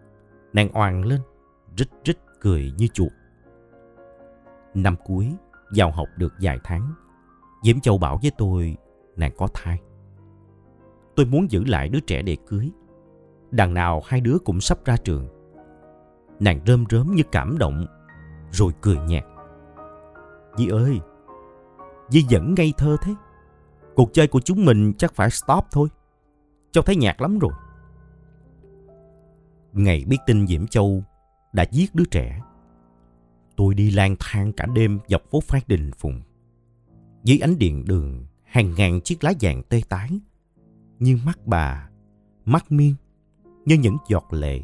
Nàng 0.54 0.70
oàn 0.74 1.06
lên. 1.06 1.22
Rít 1.78 1.90
rít 2.06 2.18
cười 2.40 2.74
như 2.78 2.88
chuột. 2.88 3.12
Năm 4.74 4.96
cuối, 5.06 5.36
vào 5.76 5.92
học 5.92 6.08
được 6.18 6.34
vài 6.42 6.60
tháng. 6.64 6.94
Diễm 7.64 7.80
Châu 7.80 7.98
bảo 7.98 8.20
với 8.22 8.32
tôi 8.38 8.78
nàng 9.16 9.32
có 9.38 9.48
thai. 9.54 9.80
Tôi 11.16 11.26
muốn 11.26 11.52
giữ 11.52 11.64
lại 11.66 11.90
đứa 11.90 12.00
trẻ 12.00 12.22
để 12.22 12.38
cưới. 12.48 12.72
Đằng 13.52 13.74
nào 13.74 14.02
hai 14.06 14.22
đứa 14.22 14.38
cũng 14.46 14.62
sắp 14.62 14.86
ra 14.86 14.98
trường. 14.98 15.28
Nàng 16.40 16.62
rơm 16.66 16.84
rớm 16.90 17.16
như 17.16 17.24
cảm 17.32 17.58
động, 17.58 17.86
rồi 18.52 18.72
cười 18.82 18.98
nhạt. 18.98 19.24
Di 20.58 20.68
ơi, 20.68 21.00
Di 22.10 22.26
vẫn 22.30 22.54
ngây 22.58 22.74
thơ 22.78 22.98
thế. 23.02 23.14
Cuộc 23.96 24.14
chơi 24.14 24.28
của 24.28 24.40
chúng 24.40 24.66
mình 24.66 24.94
chắc 24.98 25.14
phải 25.14 25.30
stop 25.30 25.66
thôi. 25.72 25.90
Châu 26.72 26.84
thấy 26.84 26.96
nhạt 26.96 27.22
lắm 27.22 27.40
rồi. 27.40 27.52
Ngày 29.74 30.06
biết 30.08 30.18
tin 30.26 30.48
Diễm 30.48 30.68
Châu 30.68 31.04
đã 31.54 31.66
giết 31.72 31.96
đứa 31.96 32.06
trẻ, 32.12 32.42
tôi 33.56 33.74
đi 33.74 33.92
lang 33.92 34.16
thang 34.20 34.54
cả 34.54 34.66
đêm 34.66 35.00
dọc 35.08 35.22
phố 35.32 35.40
Phát 35.40 35.68
Đình 35.68 35.92
Phùng. 35.92 36.22
Dưới 37.24 37.40
ánh 37.40 37.58
điện 37.58 37.86
đường, 37.86 38.26
hàng 38.44 38.74
ngàn 38.78 39.02
chiếc 39.02 39.24
lá 39.24 39.34
vàng 39.40 39.64
tê 39.70 39.82
tái, 39.90 40.20
như 41.00 41.18
mắt 41.26 41.40
bà, 41.46 41.90
mắt 42.46 42.72
miên, 42.72 42.96
như 43.66 43.76
những 43.76 43.98
giọt 44.10 44.28
lệ. 44.32 44.60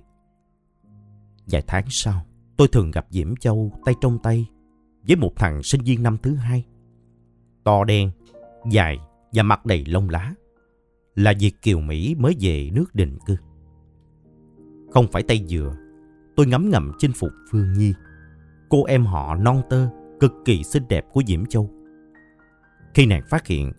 Vài 1.47 1.63
tháng 1.67 1.85
sau, 1.89 2.25
tôi 2.57 2.67
thường 2.67 2.91
gặp 2.91 3.07
Diễm 3.09 3.35
Châu 3.35 3.71
tay 3.85 3.95
trong 4.01 4.19
tay 4.23 4.49
với 5.07 5.15
một 5.15 5.31
thằng 5.35 5.63
sinh 5.63 5.81
viên 5.81 6.03
năm 6.03 6.17
thứ 6.23 6.35
hai. 6.35 6.65
To 7.63 7.83
đen, 7.83 8.11
dài 8.71 8.97
và 9.33 9.43
mặt 9.43 9.65
đầy 9.65 9.85
lông 9.85 10.09
lá. 10.09 10.33
Là 11.15 11.33
Việt 11.39 11.61
Kiều 11.61 11.79
Mỹ 11.79 12.15
mới 12.15 12.35
về 12.39 12.69
nước 12.73 12.95
định 12.95 13.17
cư. 13.25 13.35
Không 14.91 15.07
phải 15.11 15.23
tay 15.23 15.45
dừa, 15.47 15.75
tôi 16.35 16.47
ngấm 16.47 16.69
ngầm 16.69 16.91
chinh 16.97 17.11
phục 17.11 17.29
Phương 17.51 17.73
Nhi. 17.73 17.93
Cô 18.69 18.85
em 18.85 19.05
họ 19.05 19.35
non 19.35 19.61
tơ, 19.69 19.89
cực 20.19 20.33
kỳ 20.45 20.63
xinh 20.63 20.83
đẹp 20.89 21.05
của 21.13 21.23
Diễm 21.27 21.45
Châu. 21.45 21.69
Khi 22.95 23.05
nàng 23.05 23.23
phát 23.29 23.47
hiện, 23.47 23.71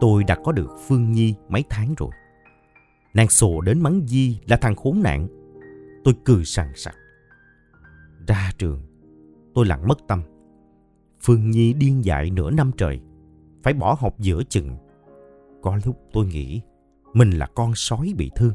tôi 0.00 0.24
đã 0.24 0.36
có 0.44 0.52
được 0.52 0.76
Phương 0.86 1.12
Nhi 1.12 1.34
mấy 1.48 1.64
tháng 1.70 1.94
rồi. 1.98 2.10
Nàng 3.14 3.28
sồ 3.28 3.60
đến 3.60 3.80
mắng 3.80 4.02
Di 4.06 4.38
là 4.46 4.56
thằng 4.56 4.76
khốn 4.76 5.02
nạn. 5.02 5.28
Tôi 6.04 6.14
cười 6.24 6.44
sằng 6.44 6.72
sặc. 6.74 6.94
Ra 8.26 8.50
trường, 8.58 8.82
tôi 9.54 9.66
lặng 9.66 9.88
mất 9.88 9.98
tâm. 10.08 10.22
Phương 11.20 11.50
Nhi 11.50 11.72
điên 11.72 12.04
dại 12.04 12.30
nửa 12.30 12.50
năm 12.50 12.70
trời, 12.76 13.00
phải 13.62 13.74
bỏ 13.74 13.96
học 14.00 14.14
giữa 14.18 14.42
chừng. 14.48 14.76
Có 15.62 15.78
lúc 15.84 16.00
tôi 16.12 16.26
nghĩ 16.26 16.60
mình 17.14 17.30
là 17.30 17.46
con 17.46 17.74
sói 17.74 18.12
bị 18.16 18.30
thương. 18.36 18.54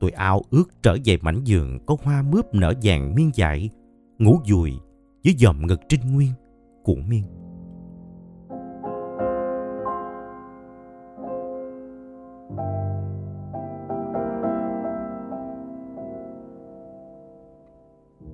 Tôi 0.00 0.10
ao 0.10 0.42
ước 0.50 0.82
trở 0.82 0.96
về 1.04 1.18
mảnh 1.22 1.40
giường 1.44 1.78
có 1.86 1.96
hoa 2.02 2.22
mướp 2.22 2.54
nở 2.54 2.74
vàng 2.82 3.14
miên 3.14 3.30
dại, 3.34 3.70
ngủ 4.18 4.38
dùi 4.46 4.72
dưới 5.22 5.34
dòm 5.38 5.66
ngực 5.66 5.80
trinh 5.88 6.14
nguyên 6.14 6.32
của 6.84 6.96
miên. 7.08 7.24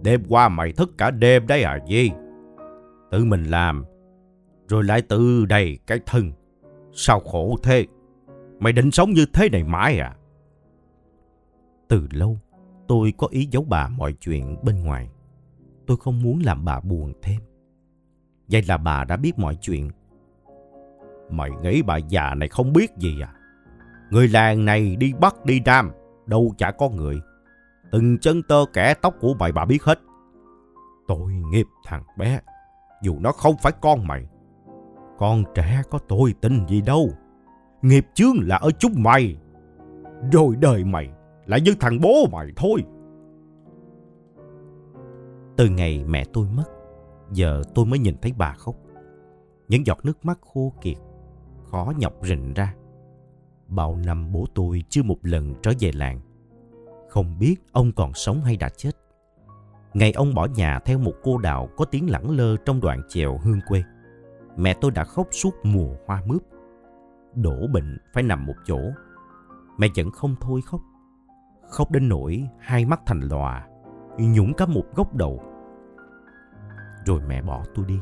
Đêm 0.03 0.23
qua 0.29 0.49
mày 0.49 0.73
thức 0.73 0.91
cả 0.99 1.11
đêm 1.11 1.47
đấy 1.47 1.63
à 1.63 1.79
Di? 1.89 2.11
Tự 3.11 3.25
mình 3.25 3.45
làm, 3.45 3.85
rồi 4.69 4.85
lại 4.85 5.03
tự 5.03 5.45
đầy 5.47 5.79
cái 5.87 6.01
thân. 6.07 6.33
Sao 6.93 7.21
khổ 7.21 7.57
thế? 7.63 7.87
Mày 8.59 8.73
định 8.73 8.91
sống 8.91 9.11
như 9.11 9.27
thế 9.33 9.49
này 9.49 9.65
mãi 9.65 9.99
à? 9.99 10.17
Từ 11.89 12.07
lâu, 12.11 12.39
tôi 12.89 13.13
có 13.19 13.27
ý 13.31 13.49
giấu 13.51 13.65
bà 13.69 13.89
mọi 13.89 14.13
chuyện 14.13 14.57
bên 14.63 14.85
ngoài. 14.85 15.09
Tôi 15.87 15.97
không 15.97 16.23
muốn 16.23 16.41
làm 16.45 16.65
bà 16.65 16.81
buồn 16.81 17.13
thêm. 17.23 17.41
Vậy 18.49 18.63
là 18.69 18.77
bà 18.77 19.05
đã 19.05 19.17
biết 19.17 19.39
mọi 19.39 19.57
chuyện. 19.61 19.91
Mày 21.31 21.51
nghĩ 21.63 21.83
bà 21.83 21.97
già 21.97 22.35
này 22.35 22.49
không 22.49 22.73
biết 22.73 22.91
gì 22.99 23.21
à? 23.21 23.35
Người 24.11 24.29
làng 24.29 24.65
này 24.65 24.97
đi 24.97 25.13
Bắc 25.21 25.45
đi 25.45 25.61
Nam, 25.61 25.91
đâu 26.27 26.55
chả 26.59 26.71
có 26.71 26.89
người. 26.89 27.21
Từng 27.93 28.19
chân 28.19 28.43
tơ 28.43 28.65
kẻ 28.73 28.95
tóc 28.95 29.15
của 29.21 29.35
mày 29.35 29.53
bà 29.53 29.65
biết 29.65 29.83
hết. 29.83 29.99
Tội 31.09 31.33
nghiệp 31.33 31.67
thằng 31.85 32.05
bé, 32.19 32.41
dù 33.03 33.19
nó 33.21 33.33
không 33.33 33.55
phải 33.63 33.73
con 33.81 34.07
mày. 34.07 34.27
Con 35.19 35.45
trẻ 35.55 35.83
có 35.91 35.99
tôi 35.99 36.35
tin 36.41 36.67
gì 36.69 36.81
đâu. 36.81 37.11
Nghiệp 37.83 38.07
chướng 38.15 38.35
là 38.43 38.57
ở 38.57 38.71
chúng 38.71 38.93
mày. 38.97 39.37
Rồi 40.33 40.57
đời 40.61 40.85
mày 40.85 41.11
là 41.47 41.59
như 41.59 41.75
thằng 41.81 42.01
bố 42.03 42.27
mày 42.33 42.47
thôi. 42.57 42.85
Từ 45.57 45.69
ngày 45.69 46.05
mẹ 46.07 46.25
tôi 46.33 46.49
mất, 46.57 46.65
giờ 47.33 47.63
tôi 47.75 47.87
mới 47.87 47.99
nhìn 47.99 48.17
thấy 48.23 48.33
bà 48.39 48.55
khóc. 48.55 48.75
Những 49.69 49.87
giọt 49.87 50.05
nước 50.05 50.25
mắt 50.25 50.39
khô 50.41 50.73
kiệt, 50.81 50.97
khó 51.71 51.93
nhọc 51.99 52.13
rình 52.23 52.55
ra. 52.55 52.75
Bao 53.69 53.97
năm 53.97 54.33
bố 54.33 54.47
tôi 54.55 54.83
chưa 54.89 55.03
một 55.03 55.19
lần 55.23 55.55
trở 55.63 55.73
về 55.81 55.93
làng. 55.93 56.21
Không 57.13 57.39
biết 57.39 57.57
ông 57.73 57.93
còn 57.93 58.15
sống 58.15 58.45
hay 58.45 58.57
đã 58.57 58.69
chết. 58.69 58.91
Ngày 59.95 60.13
ông 60.13 60.35
bỏ 60.35 60.47
nhà 60.55 60.79
theo 60.85 60.99
một 60.99 61.13
cô 61.23 61.39
đạo 61.39 61.69
có 61.77 61.85
tiếng 61.85 62.11
lẳng 62.11 62.31
lơ 62.31 62.57
trong 62.57 62.81
đoạn 62.81 63.03
chèo 63.09 63.39
hương 63.39 63.61
quê. 63.69 63.83
Mẹ 64.57 64.75
tôi 64.81 64.91
đã 64.91 65.05
khóc 65.05 65.27
suốt 65.31 65.55
mùa 65.63 65.95
hoa 66.07 66.23
mướp. 66.27 66.43
Đổ 67.35 67.67
bệnh 67.73 67.99
phải 68.15 68.23
nằm 68.23 68.47
một 68.47 68.55
chỗ. 68.67 68.79
Mẹ 69.79 69.89
vẫn 69.97 70.11
không 70.11 70.35
thôi 70.41 70.61
khóc. 70.67 70.81
Khóc 71.71 71.91
đến 71.91 72.09
nỗi 72.09 72.49
hai 72.59 72.85
mắt 72.85 73.01
thành 73.07 73.21
lòa, 73.21 73.67
nhũng 74.19 74.55
cả 74.55 74.67
một 74.67 74.85
góc 74.95 75.15
đầu. 75.15 75.43
Rồi 77.07 77.21
mẹ 77.27 77.43
bỏ 77.43 77.65
tôi 77.75 77.85
đi. 77.89 78.01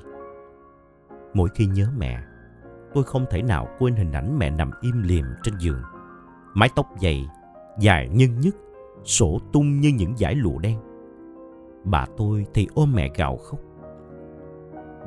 Mỗi 1.35 1.49
khi 1.55 1.67
nhớ 1.67 1.87
mẹ, 1.97 2.23
tôi 2.95 3.05
không 3.05 3.27
thể 3.31 3.43
nào 3.43 3.69
quên 3.79 3.95
hình 3.97 4.13
ảnh 4.13 4.39
mẹ 4.39 4.51
nằm 4.51 4.71
im 4.81 5.03
liềm 5.03 5.25
trên 5.43 5.55
giường. 5.59 5.83
Mái 6.55 6.69
tóc 6.77 6.87
dày, 7.01 7.27
dài 7.79 8.09
nhân 8.09 8.41
nhất, 8.41 8.55
sổ 9.05 9.39
tung 9.53 9.81
như 9.81 9.89
những 9.89 10.17
dải 10.17 10.35
lụa 10.35 10.59
đen. 10.59 10.81
Bà 11.85 12.07
tôi 12.17 12.47
thì 12.55 12.69
ôm 12.75 12.93
mẹ 12.93 13.09
gào 13.15 13.37
khóc. 13.37 13.61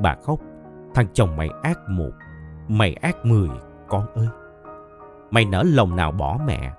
Bà 0.02 0.16
khóc, 0.24 0.40
thằng 0.94 1.08
chồng 1.14 1.36
mày 1.36 1.50
ác 1.64 1.80
một, 1.90 2.12
mày 2.68 2.94
ác 2.94 3.26
mười, 3.26 3.50
con 3.88 4.14
ơi. 4.14 4.28
Mày 5.32 5.46
nỡ 5.46 5.64
lòng 5.66 5.96
nào 5.96 6.12
bỏ 6.12 6.40
mẹ, 6.46 6.74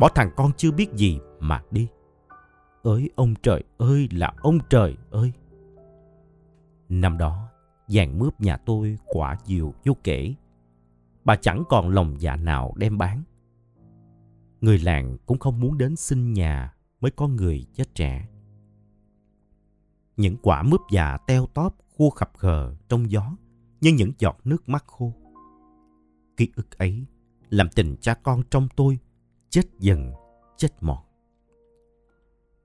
bỏ 0.00 0.08
thằng 0.14 0.30
con 0.36 0.50
chưa 0.56 0.70
biết 0.72 0.92
gì 0.92 1.18
mà 1.40 1.62
đi. 1.70 1.88
Ơi 2.82 3.10
ông 3.16 3.34
trời 3.42 3.64
ơi 3.78 4.08
là 4.12 4.32
ông 4.40 4.58
trời 4.68 4.96
ơi. 5.10 5.32
Năm 6.88 7.18
đó, 7.18 7.48
vàng 7.88 8.18
mướp 8.18 8.40
nhà 8.40 8.56
tôi 8.56 8.98
quả 9.06 9.36
nhiều 9.46 9.74
vô 9.84 9.92
kể. 10.04 10.34
Bà 11.24 11.36
chẳng 11.36 11.62
còn 11.68 11.90
lòng 11.90 12.14
dạ 12.18 12.36
nào 12.36 12.72
đem 12.76 12.98
bán. 12.98 13.22
Người 14.60 14.78
làng 14.78 15.16
cũng 15.26 15.38
không 15.38 15.60
muốn 15.60 15.78
đến 15.78 15.96
xin 15.96 16.32
nhà 16.32 16.74
mới 17.00 17.10
có 17.10 17.28
người 17.28 17.66
chết 17.74 17.94
trẻ. 17.94 18.28
Những 20.16 20.36
quả 20.42 20.62
mướp 20.62 20.80
già 20.92 21.16
teo 21.26 21.46
tóp 21.46 21.76
khô 21.98 22.10
khập 22.10 22.32
khờ 22.36 22.74
trong 22.88 23.10
gió 23.10 23.36
như 23.80 23.92
những 23.92 24.12
giọt 24.18 24.38
nước 24.44 24.68
mắt 24.68 24.84
khô. 24.86 25.12
Ký 26.36 26.48
ức 26.56 26.78
ấy 26.78 27.04
làm 27.50 27.68
tình 27.68 27.96
cha 28.00 28.14
con 28.14 28.42
trong 28.50 28.68
tôi 28.76 28.98
chết 29.50 29.62
dần, 29.78 30.12
chết 30.56 30.68
mòn. 30.80 31.04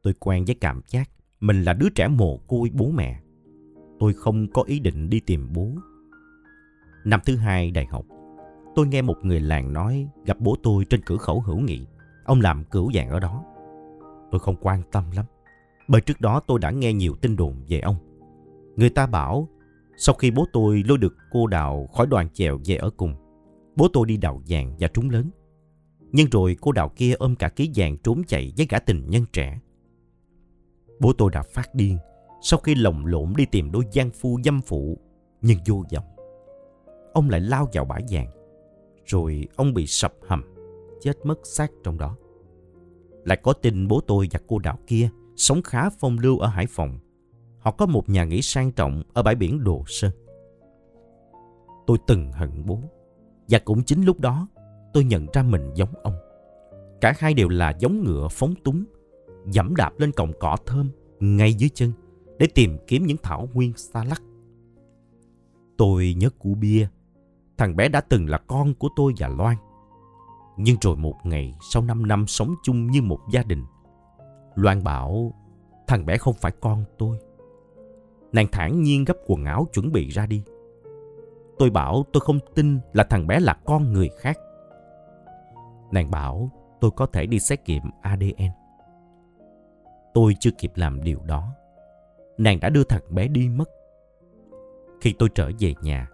Tôi 0.03 0.13
quen 0.19 0.45
với 0.45 0.55
cảm 0.55 0.81
giác 0.88 1.10
mình 1.39 1.63
là 1.63 1.73
đứa 1.73 1.89
trẻ 1.95 2.08
mồ 2.08 2.38
côi 2.38 2.69
bố 2.73 2.91
mẹ. 2.91 3.21
Tôi 3.99 4.13
không 4.13 4.47
có 4.53 4.62
ý 4.62 4.79
định 4.79 5.10
đi 5.10 5.19
tìm 5.19 5.53
bố. 5.53 5.71
Năm 7.05 7.19
thứ 7.25 7.36
hai 7.36 7.71
đại 7.71 7.86
học, 7.86 8.05
tôi 8.75 8.88
nghe 8.88 9.01
một 9.01 9.17
người 9.21 9.39
làng 9.39 9.73
nói 9.73 10.07
gặp 10.25 10.38
bố 10.39 10.55
tôi 10.63 10.85
trên 10.85 11.01
cửa 11.05 11.17
khẩu 11.17 11.41
hữu 11.41 11.59
nghị. 11.59 11.85
Ông 12.25 12.41
làm 12.41 12.63
cửu 12.63 12.91
vàng 12.93 13.09
ở 13.09 13.19
đó. 13.19 13.43
Tôi 14.31 14.39
không 14.39 14.55
quan 14.61 14.81
tâm 14.91 15.03
lắm. 15.11 15.25
Bởi 15.88 16.01
trước 16.01 16.21
đó 16.21 16.39
tôi 16.47 16.59
đã 16.59 16.71
nghe 16.71 16.93
nhiều 16.93 17.15
tin 17.21 17.35
đồn 17.35 17.55
về 17.67 17.79
ông. 17.79 17.95
Người 18.75 18.89
ta 18.89 19.07
bảo 19.07 19.49
sau 19.97 20.15
khi 20.15 20.31
bố 20.31 20.45
tôi 20.53 20.83
lôi 20.88 20.97
được 20.97 21.15
cô 21.31 21.47
Đào 21.47 21.89
khỏi 21.93 22.07
đoàn 22.07 22.29
chèo 22.33 22.59
về 22.65 22.75
ở 22.75 22.89
cùng, 22.97 23.15
bố 23.75 23.88
tôi 23.93 24.05
đi 24.07 24.17
đào 24.17 24.41
vàng 24.47 24.75
và 24.79 24.88
trúng 24.88 25.09
lớn. 25.09 25.29
Nhưng 26.11 26.29
rồi 26.29 26.57
cô 26.61 26.71
Đào 26.71 26.89
kia 26.95 27.13
ôm 27.13 27.35
cả 27.35 27.49
ký 27.49 27.71
vàng 27.75 27.97
trốn 27.97 28.21
chạy 28.27 28.53
với 28.57 28.67
gã 28.69 28.79
tình 28.79 29.09
nhân 29.09 29.25
trẻ. 29.33 29.59
Bố 30.99 31.13
tôi 31.13 31.31
đã 31.33 31.41
phát 31.41 31.75
điên 31.75 31.97
sau 32.41 32.59
khi 32.59 32.75
lồng 32.75 33.05
lộn 33.05 33.33
đi 33.38 33.45
tìm 33.45 33.71
đôi 33.71 33.83
gian 33.91 34.09
phu 34.11 34.39
dâm 34.43 34.61
phụ 34.61 34.97
nhưng 35.41 35.59
vô 35.65 35.83
vọng. 35.93 36.05
Ông 37.13 37.29
lại 37.29 37.39
lao 37.39 37.69
vào 37.73 37.85
bãi 37.85 38.03
vàng. 38.09 38.27
Rồi 39.05 39.47
ông 39.55 39.73
bị 39.73 39.87
sập 39.87 40.13
hầm, 40.27 40.43
chết 41.01 41.25
mất 41.25 41.39
xác 41.43 41.71
trong 41.83 41.97
đó. 41.97 42.15
Lại 43.23 43.37
có 43.43 43.53
tin 43.53 43.87
bố 43.87 43.99
tôi 43.99 44.27
và 44.31 44.39
cô 44.47 44.59
đạo 44.59 44.79
kia 44.87 45.09
sống 45.35 45.61
khá 45.61 45.89
phong 45.89 46.19
lưu 46.19 46.39
ở 46.39 46.47
Hải 46.47 46.65
Phòng. 46.69 46.99
Họ 47.59 47.71
có 47.71 47.85
một 47.85 48.09
nhà 48.09 48.23
nghỉ 48.23 48.41
sang 48.41 48.71
trọng 48.71 49.03
ở 49.13 49.23
bãi 49.23 49.35
biển 49.35 49.63
Đồ 49.63 49.83
Sơn. 49.87 50.11
Tôi 51.87 51.97
từng 52.07 52.31
hận 52.31 52.65
bố. 52.65 52.79
Và 53.49 53.59
cũng 53.59 53.83
chính 53.83 54.05
lúc 54.05 54.19
đó 54.19 54.47
tôi 54.93 55.03
nhận 55.03 55.27
ra 55.33 55.43
mình 55.43 55.71
giống 55.75 55.93
ông. 56.03 56.15
Cả 57.01 57.13
hai 57.17 57.33
đều 57.33 57.49
là 57.49 57.73
giống 57.79 58.03
ngựa 58.03 58.27
phóng 58.31 58.53
túng, 58.63 58.83
dẫm 59.45 59.75
đạp 59.75 59.91
lên 59.97 60.11
cọng 60.11 60.33
cỏ 60.39 60.57
thơm 60.65 60.89
ngay 61.19 61.53
dưới 61.53 61.69
chân 61.73 61.91
để 62.39 62.47
tìm 62.55 62.77
kiếm 62.87 63.05
những 63.05 63.17
thảo 63.23 63.49
nguyên 63.53 63.73
xa 63.77 64.03
lắc. 64.03 64.21
Tôi 65.77 66.15
nhớ 66.17 66.29
cụ 66.39 66.55
bia, 66.55 66.87
thằng 67.57 67.75
bé 67.75 67.89
đã 67.89 68.01
từng 68.01 68.29
là 68.29 68.37
con 68.37 68.73
của 68.73 68.89
tôi 68.95 69.13
và 69.17 69.27
Loan. 69.27 69.55
Nhưng 70.57 70.77
rồi 70.81 70.95
một 70.95 71.15
ngày 71.23 71.55
sau 71.71 71.83
5 71.83 72.07
năm 72.07 72.27
sống 72.27 72.55
chung 72.63 72.91
như 72.91 73.01
một 73.01 73.19
gia 73.31 73.43
đình, 73.43 73.65
Loan 74.55 74.83
bảo 74.83 75.33
thằng 75.87 76.05
bé 76.05 76.17
không 76.17 76.33
phải 76.33 76.51
con 76.61 76.83
tôi. 76.97 77.17
Nàng 78.31 78.47
thản 78.51 78.83
nhiên 78.83 79.05
gấp 79.05 79.17
quần 79.27 79.45
áo 79.45 79.67
chuẩn 79.73 79.91
bị 79.91 80.09
ra 80.09 80.25
đi. 80.25 80.43
Tôi 81.57 81.69
bảo 81.69 82.05
tôi 82.13 82.21
không 82.21 82.39
tin 82.55 82.79
là 82.93 83.03
thằng 83.03 83.27
bé 83.27 83.39
là 83.39 83.53
con 83.65 83.93
người 83.93 84.09
khác. 84.17 84.37
Nàng 85.91 86.11
bảo 86.11 86.49
tôi 86.81 86.91
có 86.91 87.05
thể 87.05 87.25
đi 87.25 87.39
xét 87.39 87.59
nghiệm 87.65 87.83
ADN. 88.01 88.51
Tôi 90.13 90.35
chưa 90.39 90.51
kịp 90.57 90.71
làm 90.75 91.03
điều 91.03 91.19
đó. 91.25 91.53
Nàng 92.37 92.59
đã 92.59 92.69
đưa 92.69 92.83
thằng 92.83 93.01
bé 93.09 93.27
đi 93.27 93.49
mất. 93.49 93.69
Khi 95.01 95.13
tôi 95.19 95.29
trở 95.35 95.51
về 95.59 95.73
nhà, 95.81 96.07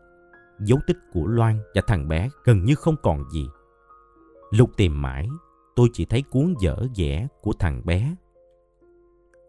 dấu 0.62 0.80
tích 0.88 0.98
của 1.14 1.28
Loan 1.28 1.60
và 1.76 1.82
thằng 1.88 2.08
bé 2.08 2.30
gần 2.44 2.66
như 2.66 2.76
không 2.76 2.96
còn 3.04 3.30
gì. 3.30 3.48
Lục 4.52 4.70
tìm 4.78 5.02
mãi, 5.02 5.28
tôi 5.76 5.90
chỉ 5.94 6.06
thấy 6.06 6.24
cuốn 6.32 6.54
vở 6.64 6.88
vẽ 6.98 7.28
của 7.42 7.54
thằng 7.60 7.82
bé. 7.86 8.16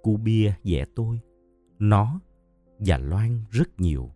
Cu 0.03 0.17
bia 0.17 0.53
vẽ 0.65 0.85
tôi, 0.95 1.21
nó 1.79 2.21
và 2.79 2.99
Loan 2.99 3.45
rất 3.51 3.69
nhiều. 3.79 4.11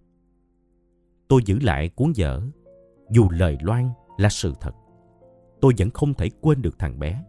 Tôi 1.28 1.40
giữ 1.44 1.58
lại 1.62 1.88
cuốn 1.88 2.12
vở, 2.16 2.42
dù 3.10 3.28
lời 3.30 3.58
Loan 3.60 3.90
là 4.18 4.28
sự 4.28 4.52
thật. 4.60 4.72
Tôi 5.60 5.72
vẫn 5.78 5.90
không 5.90 6.14
thể 6.14 6.30
quên 6.40 6.62
được 6.62 6.78
thằng 6.78 6.98
bé. 6.98 7.24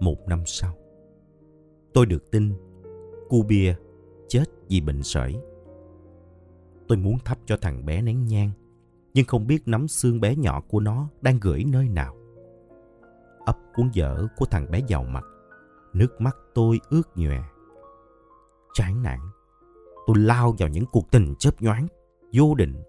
Một 0.00 0.28
năm 0.28 0.42
sau, 0.46 0.74
tôi 1.94 2.06
được 2.06 2.30
tin 2.30 2.52
cu 3.28 3.42
bia 3.42 3.74
chết 4.28 4.44
vì 4.68 4.80
bệnh 4.80 5.02
sởi. 5.02 5.34
Tôi 6.88 6.98
muốn 6.98 7.18
thắp 7.24 7.38
cho 7.46 7.56
thằng 7.56 7.86
bé 7.86 8.02
nén 8.02 8.26
nhang, 8.26 8.50
nhưng 9.14 9.26
không 9.26 9.46
biết 9.46 9.68
nắm 9.68 9.88
xương 9.88 10.20
bé 10.20 10.36
nhỏ 10.36 10.60
của 10.68 10.80
nó 10.80 11.08
đang 11.20 11.38
gửi 11.40 11.64
nơi 11.64 11.88
nào. 11.88 12.16
Ấp 13.44 13.58
cuốn 13.74 13.90
vở 13.94 14.26
của 14.36 14.46
thằng 14.46 14.70
bé 14.70 14.80
giàu 14.86 15.04
mặt, 15.04 15.24
nước 15.92 16.20
mắt 16.20 16.36
tôi 16.54 16.80
ướt 16.88 17.02
nhòe. 17.14 17.42
Chán 18.74 19.02
nản, 19.02 19.18
tôi 20.06 20.16
lao 20.18 20.54
vào 20.58 20.68
những 20.68 20.86
cuộc 20.92 21.10
tình 21.10 21.34
chớp 21.38 21.62
nhoáng, 21.62 21.86
vô 22.32 22.54
định. 22.54 22.82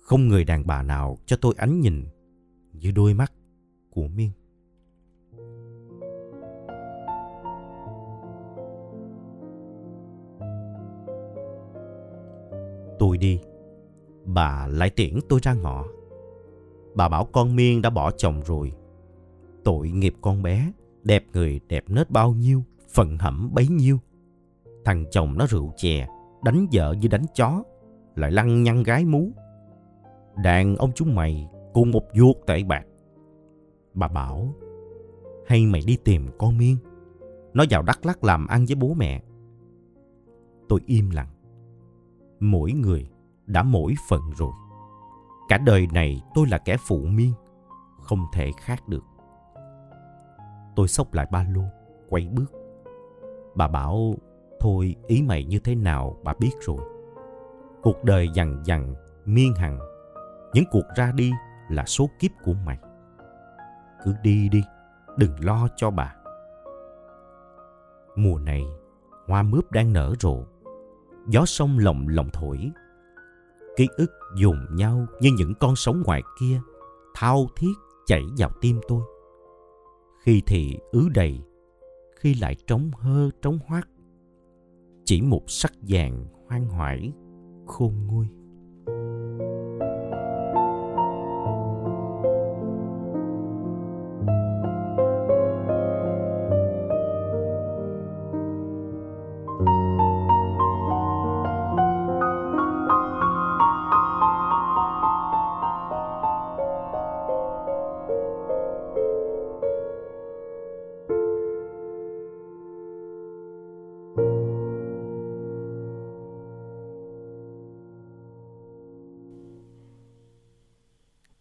Không 0.00 0.28
người 0.28 0.44
đàn 0.44 0.66
bà 0.66 0.82
nào 0.82 1.18
cho 1.26 1.36
tôi 1.40 1.54
ánh 1.56 1.80
nhìn 1.80 2.04
như 2.72 2.90
đôi 2.90 3.14
mắt 3.14 3.32
của 3.90 4.08
Miên. 4.08 4.30
Tôi 12.98 13.18
đi, 13.18 13.40
bà 14.24 14.66
lại 14.66 14.90
tiễn 14.90 15.18
tôi 15.28 15.40
ra 15.42 15.54
ngõ. 15.54 15.84
Bà 16.94 17.08
bảo 17.08 17.24
con 17.24 17.56
Miên 17.56 17.82
đã 17.82 17.90
bỏ 17.90 18.10
chồng 18.10 18.42
rồi. 18.44 18.72
Tội 19.64 19.90
nghiệp 19.90 20.14
con 20.20 20.42
bé, 20.42 20.72
đẹp 21.02 21.24
người 21.32 21.60
đẹp 21.68 21.84
nết 21.88 22.10
bao 22.10 22.32
nhiêu, 22.32 22.62
phần 22.88 23.18
hẩm 23.18 23.50
bấy 23.54 23.68
nhiêu. 23.68 23.98
Thằng 24.84 25.04
chồng 25.10 25.38
nó 25.38 25.46
rượu 25.46 25.72
chè, 25.76 26.06
đánh 26.44 26.66
vợ 26.72 26.94
như 27.00 27.08
đánh 27.08 27.24
chó, 27.34 27.62
lại 28.16 28.32
lăng 28.32 28.62
nhăng 28.62 28.82
gái 28.82 29.04
mú. 29.04 29.30
Đàn 30.42 30.76
ông 30.76 30.92
chúng 30.94 31.14
mày 31.14 31.48
cùng 31.74 31.90
một 31.90 32.04
vuốt 32.18 32.46
tệ 32.46 32.62
bạc. 32.62 32.86
Bà 33.94 34.08
bảo, 34.08 34.54
hay 35.46 35.66
mày 35.66 35.82
đi 35.86 35.96
tìm 36.04 36.26
con 36.38 36.58
Miên. 36.58 36.76
Nó 37.54 37.64
vào 37.70 37.82
Đắk 37.82 38.06
Lắc 38.06 38.24
làm 38.24 38.46
ăn 38.46 38.64
với 38.66 38.74
bố 38.74 38.94
mẹ. 38.94 39.22
Tôi 40.68 40.80
im 40.86 41.10
lặng. 41.10 41.33
Mỗi 42.40 42.72
người 42.72 43.10
đã 43.46 43.62
mỗi 43.62 43.94
phận 44.08 44.20
rồi. 44.36 44.52
Cả 45.48 45.58
đời 45.58 45.88
này 45.92 46.22
tôi 46.34 46.46
là 46.46 46.58
kẻ 46.58 46.76
phụ 46.88 46.98
miên, 46.98 47.32
không 48.02 48.26
thể 48.32 48.50
khác 48.60 48.88
được. 48.88 49.04
Tôi 50.76 50.88
xốc 50.88 51.14
lại 51.14 51.26
ba 51.30 51.46
lô, 51.54 51.62
quay 52.08 52.28
bước. 52.32 52.52
Bà 53.54 53.68
bảo, 53.68 54.14
thôi 54.60 54.94
ý 55.06 55.22
mày 55.22 55.44
như 55.44 55.58
thế 55.58 55.74
nào 55.74 56.16
bà 56.24 56.34
biết 56.40 56.52
rồi. 56.60 56.78
Cuộc 57.82 58.04
đời 58.04 58.28
dằn 58.34 58.62
dằn, 58.64 58.94
miên 59.24 59.54
hằng, 59.54 59.78
những 60.52 60.64
cuộc 60.70 60.84
ra 60.96 61.12
đi 61.12 61.32
là 61.68 61.84
số 61.84 62.10
kiếp 62.18 62.30
của 62.44 62.54
mày. 62.66 62.78
Cứ 64.04 64.14
đi 64.22 64.48
đi, 64.48 64.62
đừng 65.16 65.44
lo 65.44 65.68
cho 65.76 65.90
bà. 65.90 66.14
Mùa 68.16 68.38
này, 68.38 68.64
hoa 69.28 69.42
mướp 69.42 69.72
đang 69.72 69.92
nở 69.92 70.14
rộ. 70.20 70.44
Gió 71.28 71.44
sông 71.44 71.78
lồng 71.78 72.08
lồng 72.08 72.30
thổi. 72.32 72.70
Ký 73.76 73.88
ức 73.96 74.10
dùng 74.36 74.66
nhau 74.74 75.06
như 75.20 75.30
những 75.36 75.52
con 75.60 75.76
sóng 75.76 76.02
ngoài 76.02 76.22
kia, 76.40 76.60
thao 77.14 77.46
thiết 77.56 77.72
chảy 78.06 78.22
vào 78.38 78.50
tim 78.60 78.80
tôi. 78.88 79.02
Khi 80.24 80.42
thì 80.46 80.78
ứ 80.92 81.08
đầy, 81.14 81.40
khi 82.16 82.34
lại 82.34 82.56
trống 82.66 82.90
hơ 82.94 83.30
trống 83.42 83.58
hoác. 83.66 83.88
Chỉ 85.04 85.22
một 85.22 85.42
sắc 85.46 85.72
vàng 85.88 86.26
hoang 86.48 86.68
hoải, 86.68 87.12
khôn 87.66 88.06
nguôi. 88.06 88.26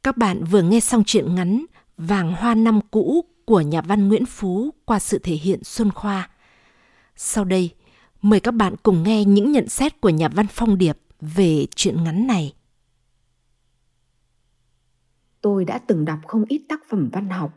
Các 0.03 0.17
bạn 0.17 0.43
vừa 0.43 0.61
nghe 0.61 0.79
xong 0.79 1.03
truyện 1.05 1.35
ngắn 1.35 1.65
Vàng 1.97 2.33
hoa 2.33 2.55
năm 2.55 2.79
cũ 2.91 3.25
của 3.45 3.61
nhà 3.61 3.81
văn 3.81 4.07
Nguyễn 4.07 4.25
Phú 4.25 4.69
qua 4.85 4.99
sự 4.99 5.19
thể 5.23 5.33
hiện 5.33 5.63
Xuân 5.63 5.91
Khoa. 5.91 6.29
Sau 7.15 7.45
đây, 7.45 7.75
mời 8.21 8.39
các 8.39 8.51
bạn 8.51 8.75
cùng 8.83 9.03
nghe 9.03 9.25
những 9.25 9.51
nhận 9.51 9.69
xét 9.69 10.01
của 10.01 10.09
nhà 10.09 10.29
văn 10.29 10.45
Phong 10.49 10.77
Điệp 10.77 10.97
về 11.21 11.65
truyện 11.75 12.03
ngắn 12.03 12.27
này. 12.27 12.53
Tôi 15.41 15.65
đã 15.65 15.77
từng 15.77 16.05
đọc 16.05 16.19
không 16.27 16.45
ít 16.47 16.65
tác 16.69 16.79
phẩm 16.89 17.09
văn 17.13 17.29
học 17.29 17.53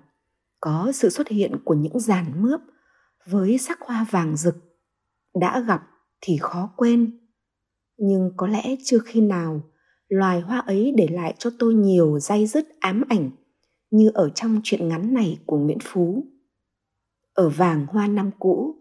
có 0.60 0.92
sự 0.94 1.10
xuất 1.10 1.28
hiện 1.28 1.56
của 1.64 1.74
những 1.74 2.00
giàn 2.00 2.42
mướp 2.42 2.60
với 3.26 3.58
sắc 3.58 3.78
hoa 3.80 4.06
vàng 4.10 4.36
rực 4.36 4.56
đã 5.40 5.60
gặp 5.60 5.82
thì 6.20 6.36
khó 6.40 6.72
quên 6.76 7.18
nhưng 7.96 8.30
có 8.36 8.46
lẽ 8.46 8.76
chưa 8.84 8.98
khi 8.98 9.20
nào 9.20 9.62
loài 10.08 10.40
hoa 10.40 10.58
ấy 10.58 10.92
để 10.96 11.08
lại 11.10 11.34
cho 11.38 11.50
tôi 11.58 11.74
nhiều 11.74 12.18
dây 12.18 12.46
dứt 12.46 12.80
ám 12.80 13.04
ảnh 13.08 13.30
như 13.90 14.10
ở 14.14 14.28
trong 14.28 14.60
truyện 14.64 14.88
ngắn 14.88 15.14
này 15.14 15.38
của 15.46 15.58
Nguyễn 15.58 15.78
Phú. 15.82 16.24
Ở 17.32 17.48
vàng 17.48 17.86
hoa 17.86 18.06
năm 18.06 18.30
cũ, 18.38 18.74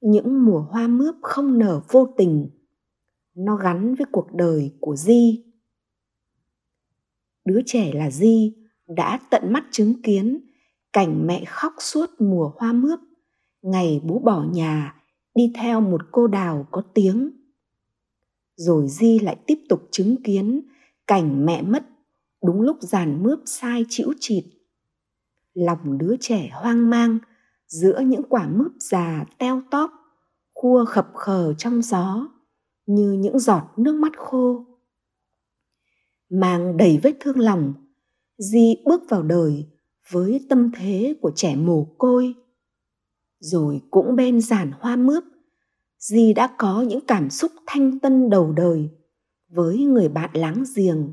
những 0.00 0.44
mùa 0.44 0.60
hoa 0.60 0.88
mướp 0.88 1.14
không 1.22 1.58
nở 1.58 1.80
vô 1.88 2.14
tình, 2.16 2.50
nó 3.34 3.56
gắn 3.56 3.94
với 3.94 4.06
cuộc 4.12 4.32
đời 4.32 4.72
của 4.80 4.96
Di. 4.96 5.44
Đứa 7.44 7.60
trẻ 7.66 7.92
là 7.94 8.10
Di 8.10 8.56
đã 8.86 9.20
tận 9.30 9.52
mắt 9.52 9.64
chứng 9.70 10.02
kiến 10.02 10.40
cảnh 10.92 11.26
mẹ 11.26 11.44
khóc 11.44 11.72
suốt 11.78 12.10
mùa 12.18 12.52
hoa 12.56 12.72
mướp, 12.72 12.98
ngày 13.62 14.00
bố 14.04 14.18
bỏ 14.18 14.44
nhà 14.52 14.94
đi 15.34 15.52
theo 15.54 15.80
một 15.80 16.00
cô 16.12 16.26
đào 16.26 16.66
có 16.70 16.82
tiếng 16.94 17.30
rồi 18.58 18.88
di 18.88 19.18
lại 19.18 19.36
tiếp 19.46 19.58
tục 19.68 19.88
chứng 19.90 20.16
kiến 20.22 20.60
cảnh 21.06 21.46
mẹ 21.46 21.62
mất 21.62 21.86
đúng 22.44 22.60
lúc 22.60 22.76
giàn 22.80 23.22
mướp 23.22 23.38
sai 23.46 23.84
chịu 23.88 24.12
chịt. 24.20 24.44
Lòng 25.54 25.98
đứa 25.98 26.16
trẻ 26.20 26.50
hoang 26.52 26.90
mang 26.90 27.18
giữa 27.66 28.00
những 28.00 28.22
quả 28.28 28.48
mướp 28.48 28.72
già 28.80 29.24
teo 29.38 29.62
tóp, 29.70 29.90
khua 30.54 30.84
khập 30.84 31.08
khờ 31.14 31.54
trong 31.58 31.82
gió, 31.82 32.28
như 32.86 33.12
những 33.12 33.38
giọt 33.38 33.62
nước 33.76 33.94
mắt 33.94 34.12
khô. 34.16 34.64
Mang 36.30 36.76
đầy 36.76 36.98
vết 37.02 37.16
thương 37.20 37.38
lòng, 37.38 37.74
di 38.38 38.76
bước 38.84 39.02
vào 39.08 39.22
đời 39.22 39.66
với 40.10 40.46
tâm 40.48 40.70
thế 40.74 41.16
của 41.20 41.32
trẻ 41.34 41.56
mồ 41.56 41.86
côi. 41.98 42.34
Rồi 43.40 43.80
cũng 43.90 44.16
bên 44.16 44.40
giàn 44.40 44.72
hoa 44.80 44.96
mướp 44.96 45.24
Di 45.98 46.32
đã 46.32 46.54
có 46.58 46.82
những 46.82 47.00
cảm 47.06 47.30
xúc 47.30 47.52
thanh 47.66 47.98
tân 47.98 48.30
đầu 48.30 48.52
đời 48.52 48.90
với 49.48 49.78
người 49.78 50.08
bạn 50.08 50.30
láng 50.32 50.64
giềng. 50.76 51.12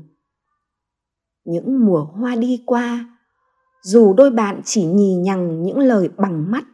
Những 1.44 1.86
mùa 1.86 2.04
hoa 2.04 2.36
đi 2.36 2.62
qua, 2.66 3.18
dù 3.82 4.14
đôi 4.14 4.30
bạn 4.30 4.60
chỉ 4.64 4.84
nhì 4.84 5.14
nhằng 5.14 5.62
những 5.62 5.78
lời 5.78 6.08
bằng 6.16 6.50
mắt, 6.50 6.64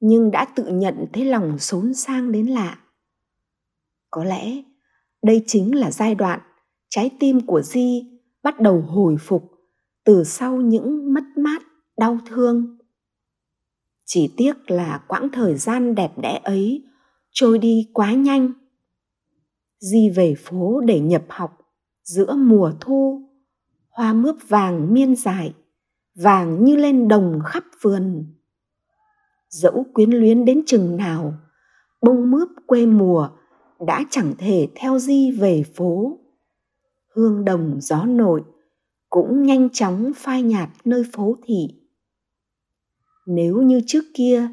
nhưng 0.00 0.30
đã 0.30 0.44
tự 0.44 0.66
nhận 0.66 1.06
thấy 1.12 1.24
lòng 1.24 1.58
xốn 1.58 1.94
sang 1.94 2.32
đến 2.32 2.46
lạ. 2.46 2.78
Có 4.10 4.24
lẽ 4.24 4.62
đây 5.22 5.44
chính 5.46 5.76
là 5.76 5.90
giai 5.90 6.14
đoạn 6.14 6.40
trái 6.88 7.10
tim 7.20 7.46
của 7.46 7.62
Di 7.62 8.20
bắt 8.42 8.60
đầu 8.60 8.80
hồi 8.80 9.16
phục 9.20 9.50
từ 10.04 10.24
sau 10.24 10.56
những 10.56 11.14
mất 11.14 11.24
mát, 11.36 11.62
đau 11.98 12.18
thương. 12.26 12.78
Chỉ 14.04 14.34
tiếc 14.36 14.70
là 14.70 15.04
quãng 15.08 15.28
thời 15.32 15.54
gian 15.54 15.94
đẹp 15.94 16.18
đẽ 16.18 16.40
ấy 16.44 16.84
trôi 17.32 17.58
đi 17.58 17.90
quá 17.92 18.12
nhanh. 18.12 18.52
Di 19.78 20.10
về 20.10 20.34
phố 20.38 20.80
để 20.80 21.00
nhập 21.00 21.24
học, 21.28 21.58
giữa 22.02 22.34
mùa 22.34 22.72
thu, 22.80 23.22
hoa 23.90 24.12
mướp 24.12 24.36
vàng 24.48 24.94
miên 24.94 25.16
dài, 25.16 25.54
vàng 26.14 26.64
như 26.64 26.76
lên 26.76 27.08
đồng 27.08 27.40
khắp 27.44 27.64
vườn. 27.82 28.26
Dẫu 29.48 29.86
quyến 29.94 30.10
luyến 30.10 30.44
đến 30.44 30.62
chừng 30.66 30.96
nào, 30.96 31.34
bông 32.02 32.30
mướp 32.30 32.48
quê 32.66 32.86
mùa 32.86 33.28
đã 33.86 34.04
chẳng 34.10 34.34
thể 34.38 34.68
theo 34.74 34.98
di 34.98 35.30
về 35.30 35.62
phố. 35.74 36.18
Hương 37.14 37.44
đồng 37.44 37.80
gió 37.80 38.04
nội 38.04 38.42
cũng 39.10 39.42
nhanh 39.42 39.68
chóng 39.70 40.12
phai 40.16 40.42
nhạt 40.42 40.68
nơi 40.84 41.04
phố 41.12 41.36
thị. 41.44 41.68
Nếu 43.26 43.62
như 43.62 43.80
trước 43.86 44.04
kia, 44.14 44.48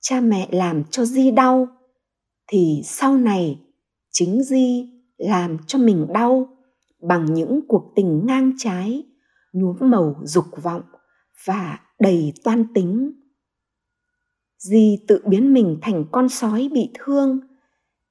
cha 0.00 0.20
mẹ 0.20 0.48
làm 0.52 0.84
cho 0.90 1.04
di 1.04 1.30
đau 1.30 1.68
thì 2.48 2.80
sau 2.84 3.16
này 3.16 3.60
chính 4.12 4.42
di 4.42 4.92
làm 5.16 5.56
cho 5.66 5.78
mình 5.78 6.06
đau 6.12 6.48
bằng 7.08 7.34
những 7.34 7.60
cuộc 7.68 7.92
tình 7.96 8.26
ngang 8.26 8.52
trái, 8.58 9.04
nhuốm 9.52 9.76
màu 9.80 10.20
dục 10.24 10.44
vọng 10.62 10.82
và 11.46 11.80
đầy 12.00 12.32
toan 12.44 12.74
tính. 12.74 13.12
Di 14.58 14.98
tự 15.08 15.22
biến 15.26 15.52
mình 15.54 15.78
thành 15.82 16.04
con 16.12 16.28
sói 16.28 16.68
bị 16.72 16.90
thương 16.94 17.40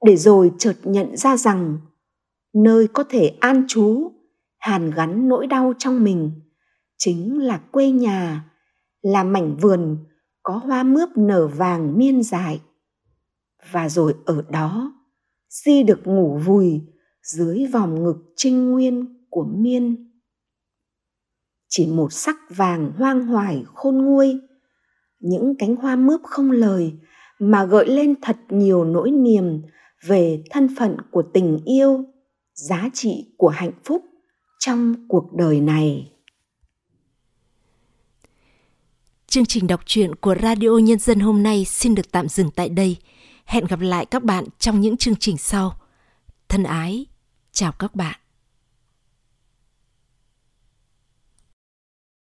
để 0.04 0.16
rồi 0.16 0.52
chợt 0.58 0.76
nhận 0.84 1.16
ra 1.16 1.36
rằng 1.36 1.78
nơi 2.54 2.88
có 2.88 3.04
thể 3.08 3.36
an 3.40 3.64
trú, 3.68 4.12
hàn 4.58 4.90
gắn 4.90 5.28
nỗi 5.28 5.46
đau 5.46 5.72
trong 5.78 6.04
mình 6.04 6.30
chính 6.98 7.42
là 7.42 7.58
quê 7.58 7.90
nhà, 7.90 8.44
là 9.02 9.24
mảnh 9.24 9.56
vườn 9.56 9.98
có 10.42 10.52
hoa 10.52 10.82
mướp 10.82 11.08
nở 11.16 11.48
vàng 11.48 11.98
miên 11.98 12.22
dài 12.22 12.60
và 13.70 13.88
rồi 13.88 14.14
ở 14.24 14.42
đó, 14.50 14.92
di 15.48 15.82
được 15.82 16.06
ngủ 16.06 16.38
vùi 16.38 16.80
dưới 17.22 17.66
vòng 17.72 18.04
ngực 18.04 18.16
trinh 18.36 18.70
nguyên 18.70 19.26
của 19.30 19.44
miên. 19.44 20.12
Chỉ 21.68 21.86
một 21.86 22.12
sắc 22.12 22.36
vàng 22.50 22.92
hoang 22.98 23.26
hoài 23.26 23.64
khôn 23.74 23.96
nguôi, 23.96 24.40
những 25.20 25.54
cánh 25.58 25.76
hoa 25.76 25.96
mướp 25.96 26.20
không 26.24 26.50
lời 26.50 26.92
mà 27.38 27.64
gợi 27.64 27.88
lên 27.88 28.14
thật 28.22 28.36
nhiều 28.48 28.84
nỗi 28.84 29.10
niềm 29.10 29.62
về 30.06 30.42
thân 30.50 30.68
phận 30.78 30.96
của 31.10 31.22
tình 31.34 31.58
yêu, 31.64 32.04
giá 32.54 32.88
trị 32.94 33.34
của 33.36 33.48
hạnh 33.48 33.72
phúc 33.84 34.04
trong 34.58 35.08
cuộc 35.08 35.32
đời 35.34 35.60
này. 35.60 36.12
Chương 39.26 39.46
trình 39.46 39.66
đọc 39.66 39.80
truyện 39.86 40.14
của 40.14 40.34
radio 40.42 40.78
nhân 40.78 40.98
dân 40.98 41.20
hôm 41.20 41.42
nay 41.42 41.64
xin 41.64 41.94
được 41.94 42.10
tạm 42.12 42.28
dừng 42.28 42.50
tại 42.50 42.68
đây. 42.68 42.96
Hẹn 43.46 43.64
gặp 43.64 43.80
lại 43.80 44.06
các 44.06 44.22
bạn 44.22 44.44
trong 44.58 44.80
những 44.80 44.96
chương 44.96 45.16
trình 45.16 45.38
sau. 45.38 45.78
Thân 46.48 46.62
ái, 46.62 47.06
chào 47.52 47.72
các 47.72 47.94
bạn. 47.94 48.20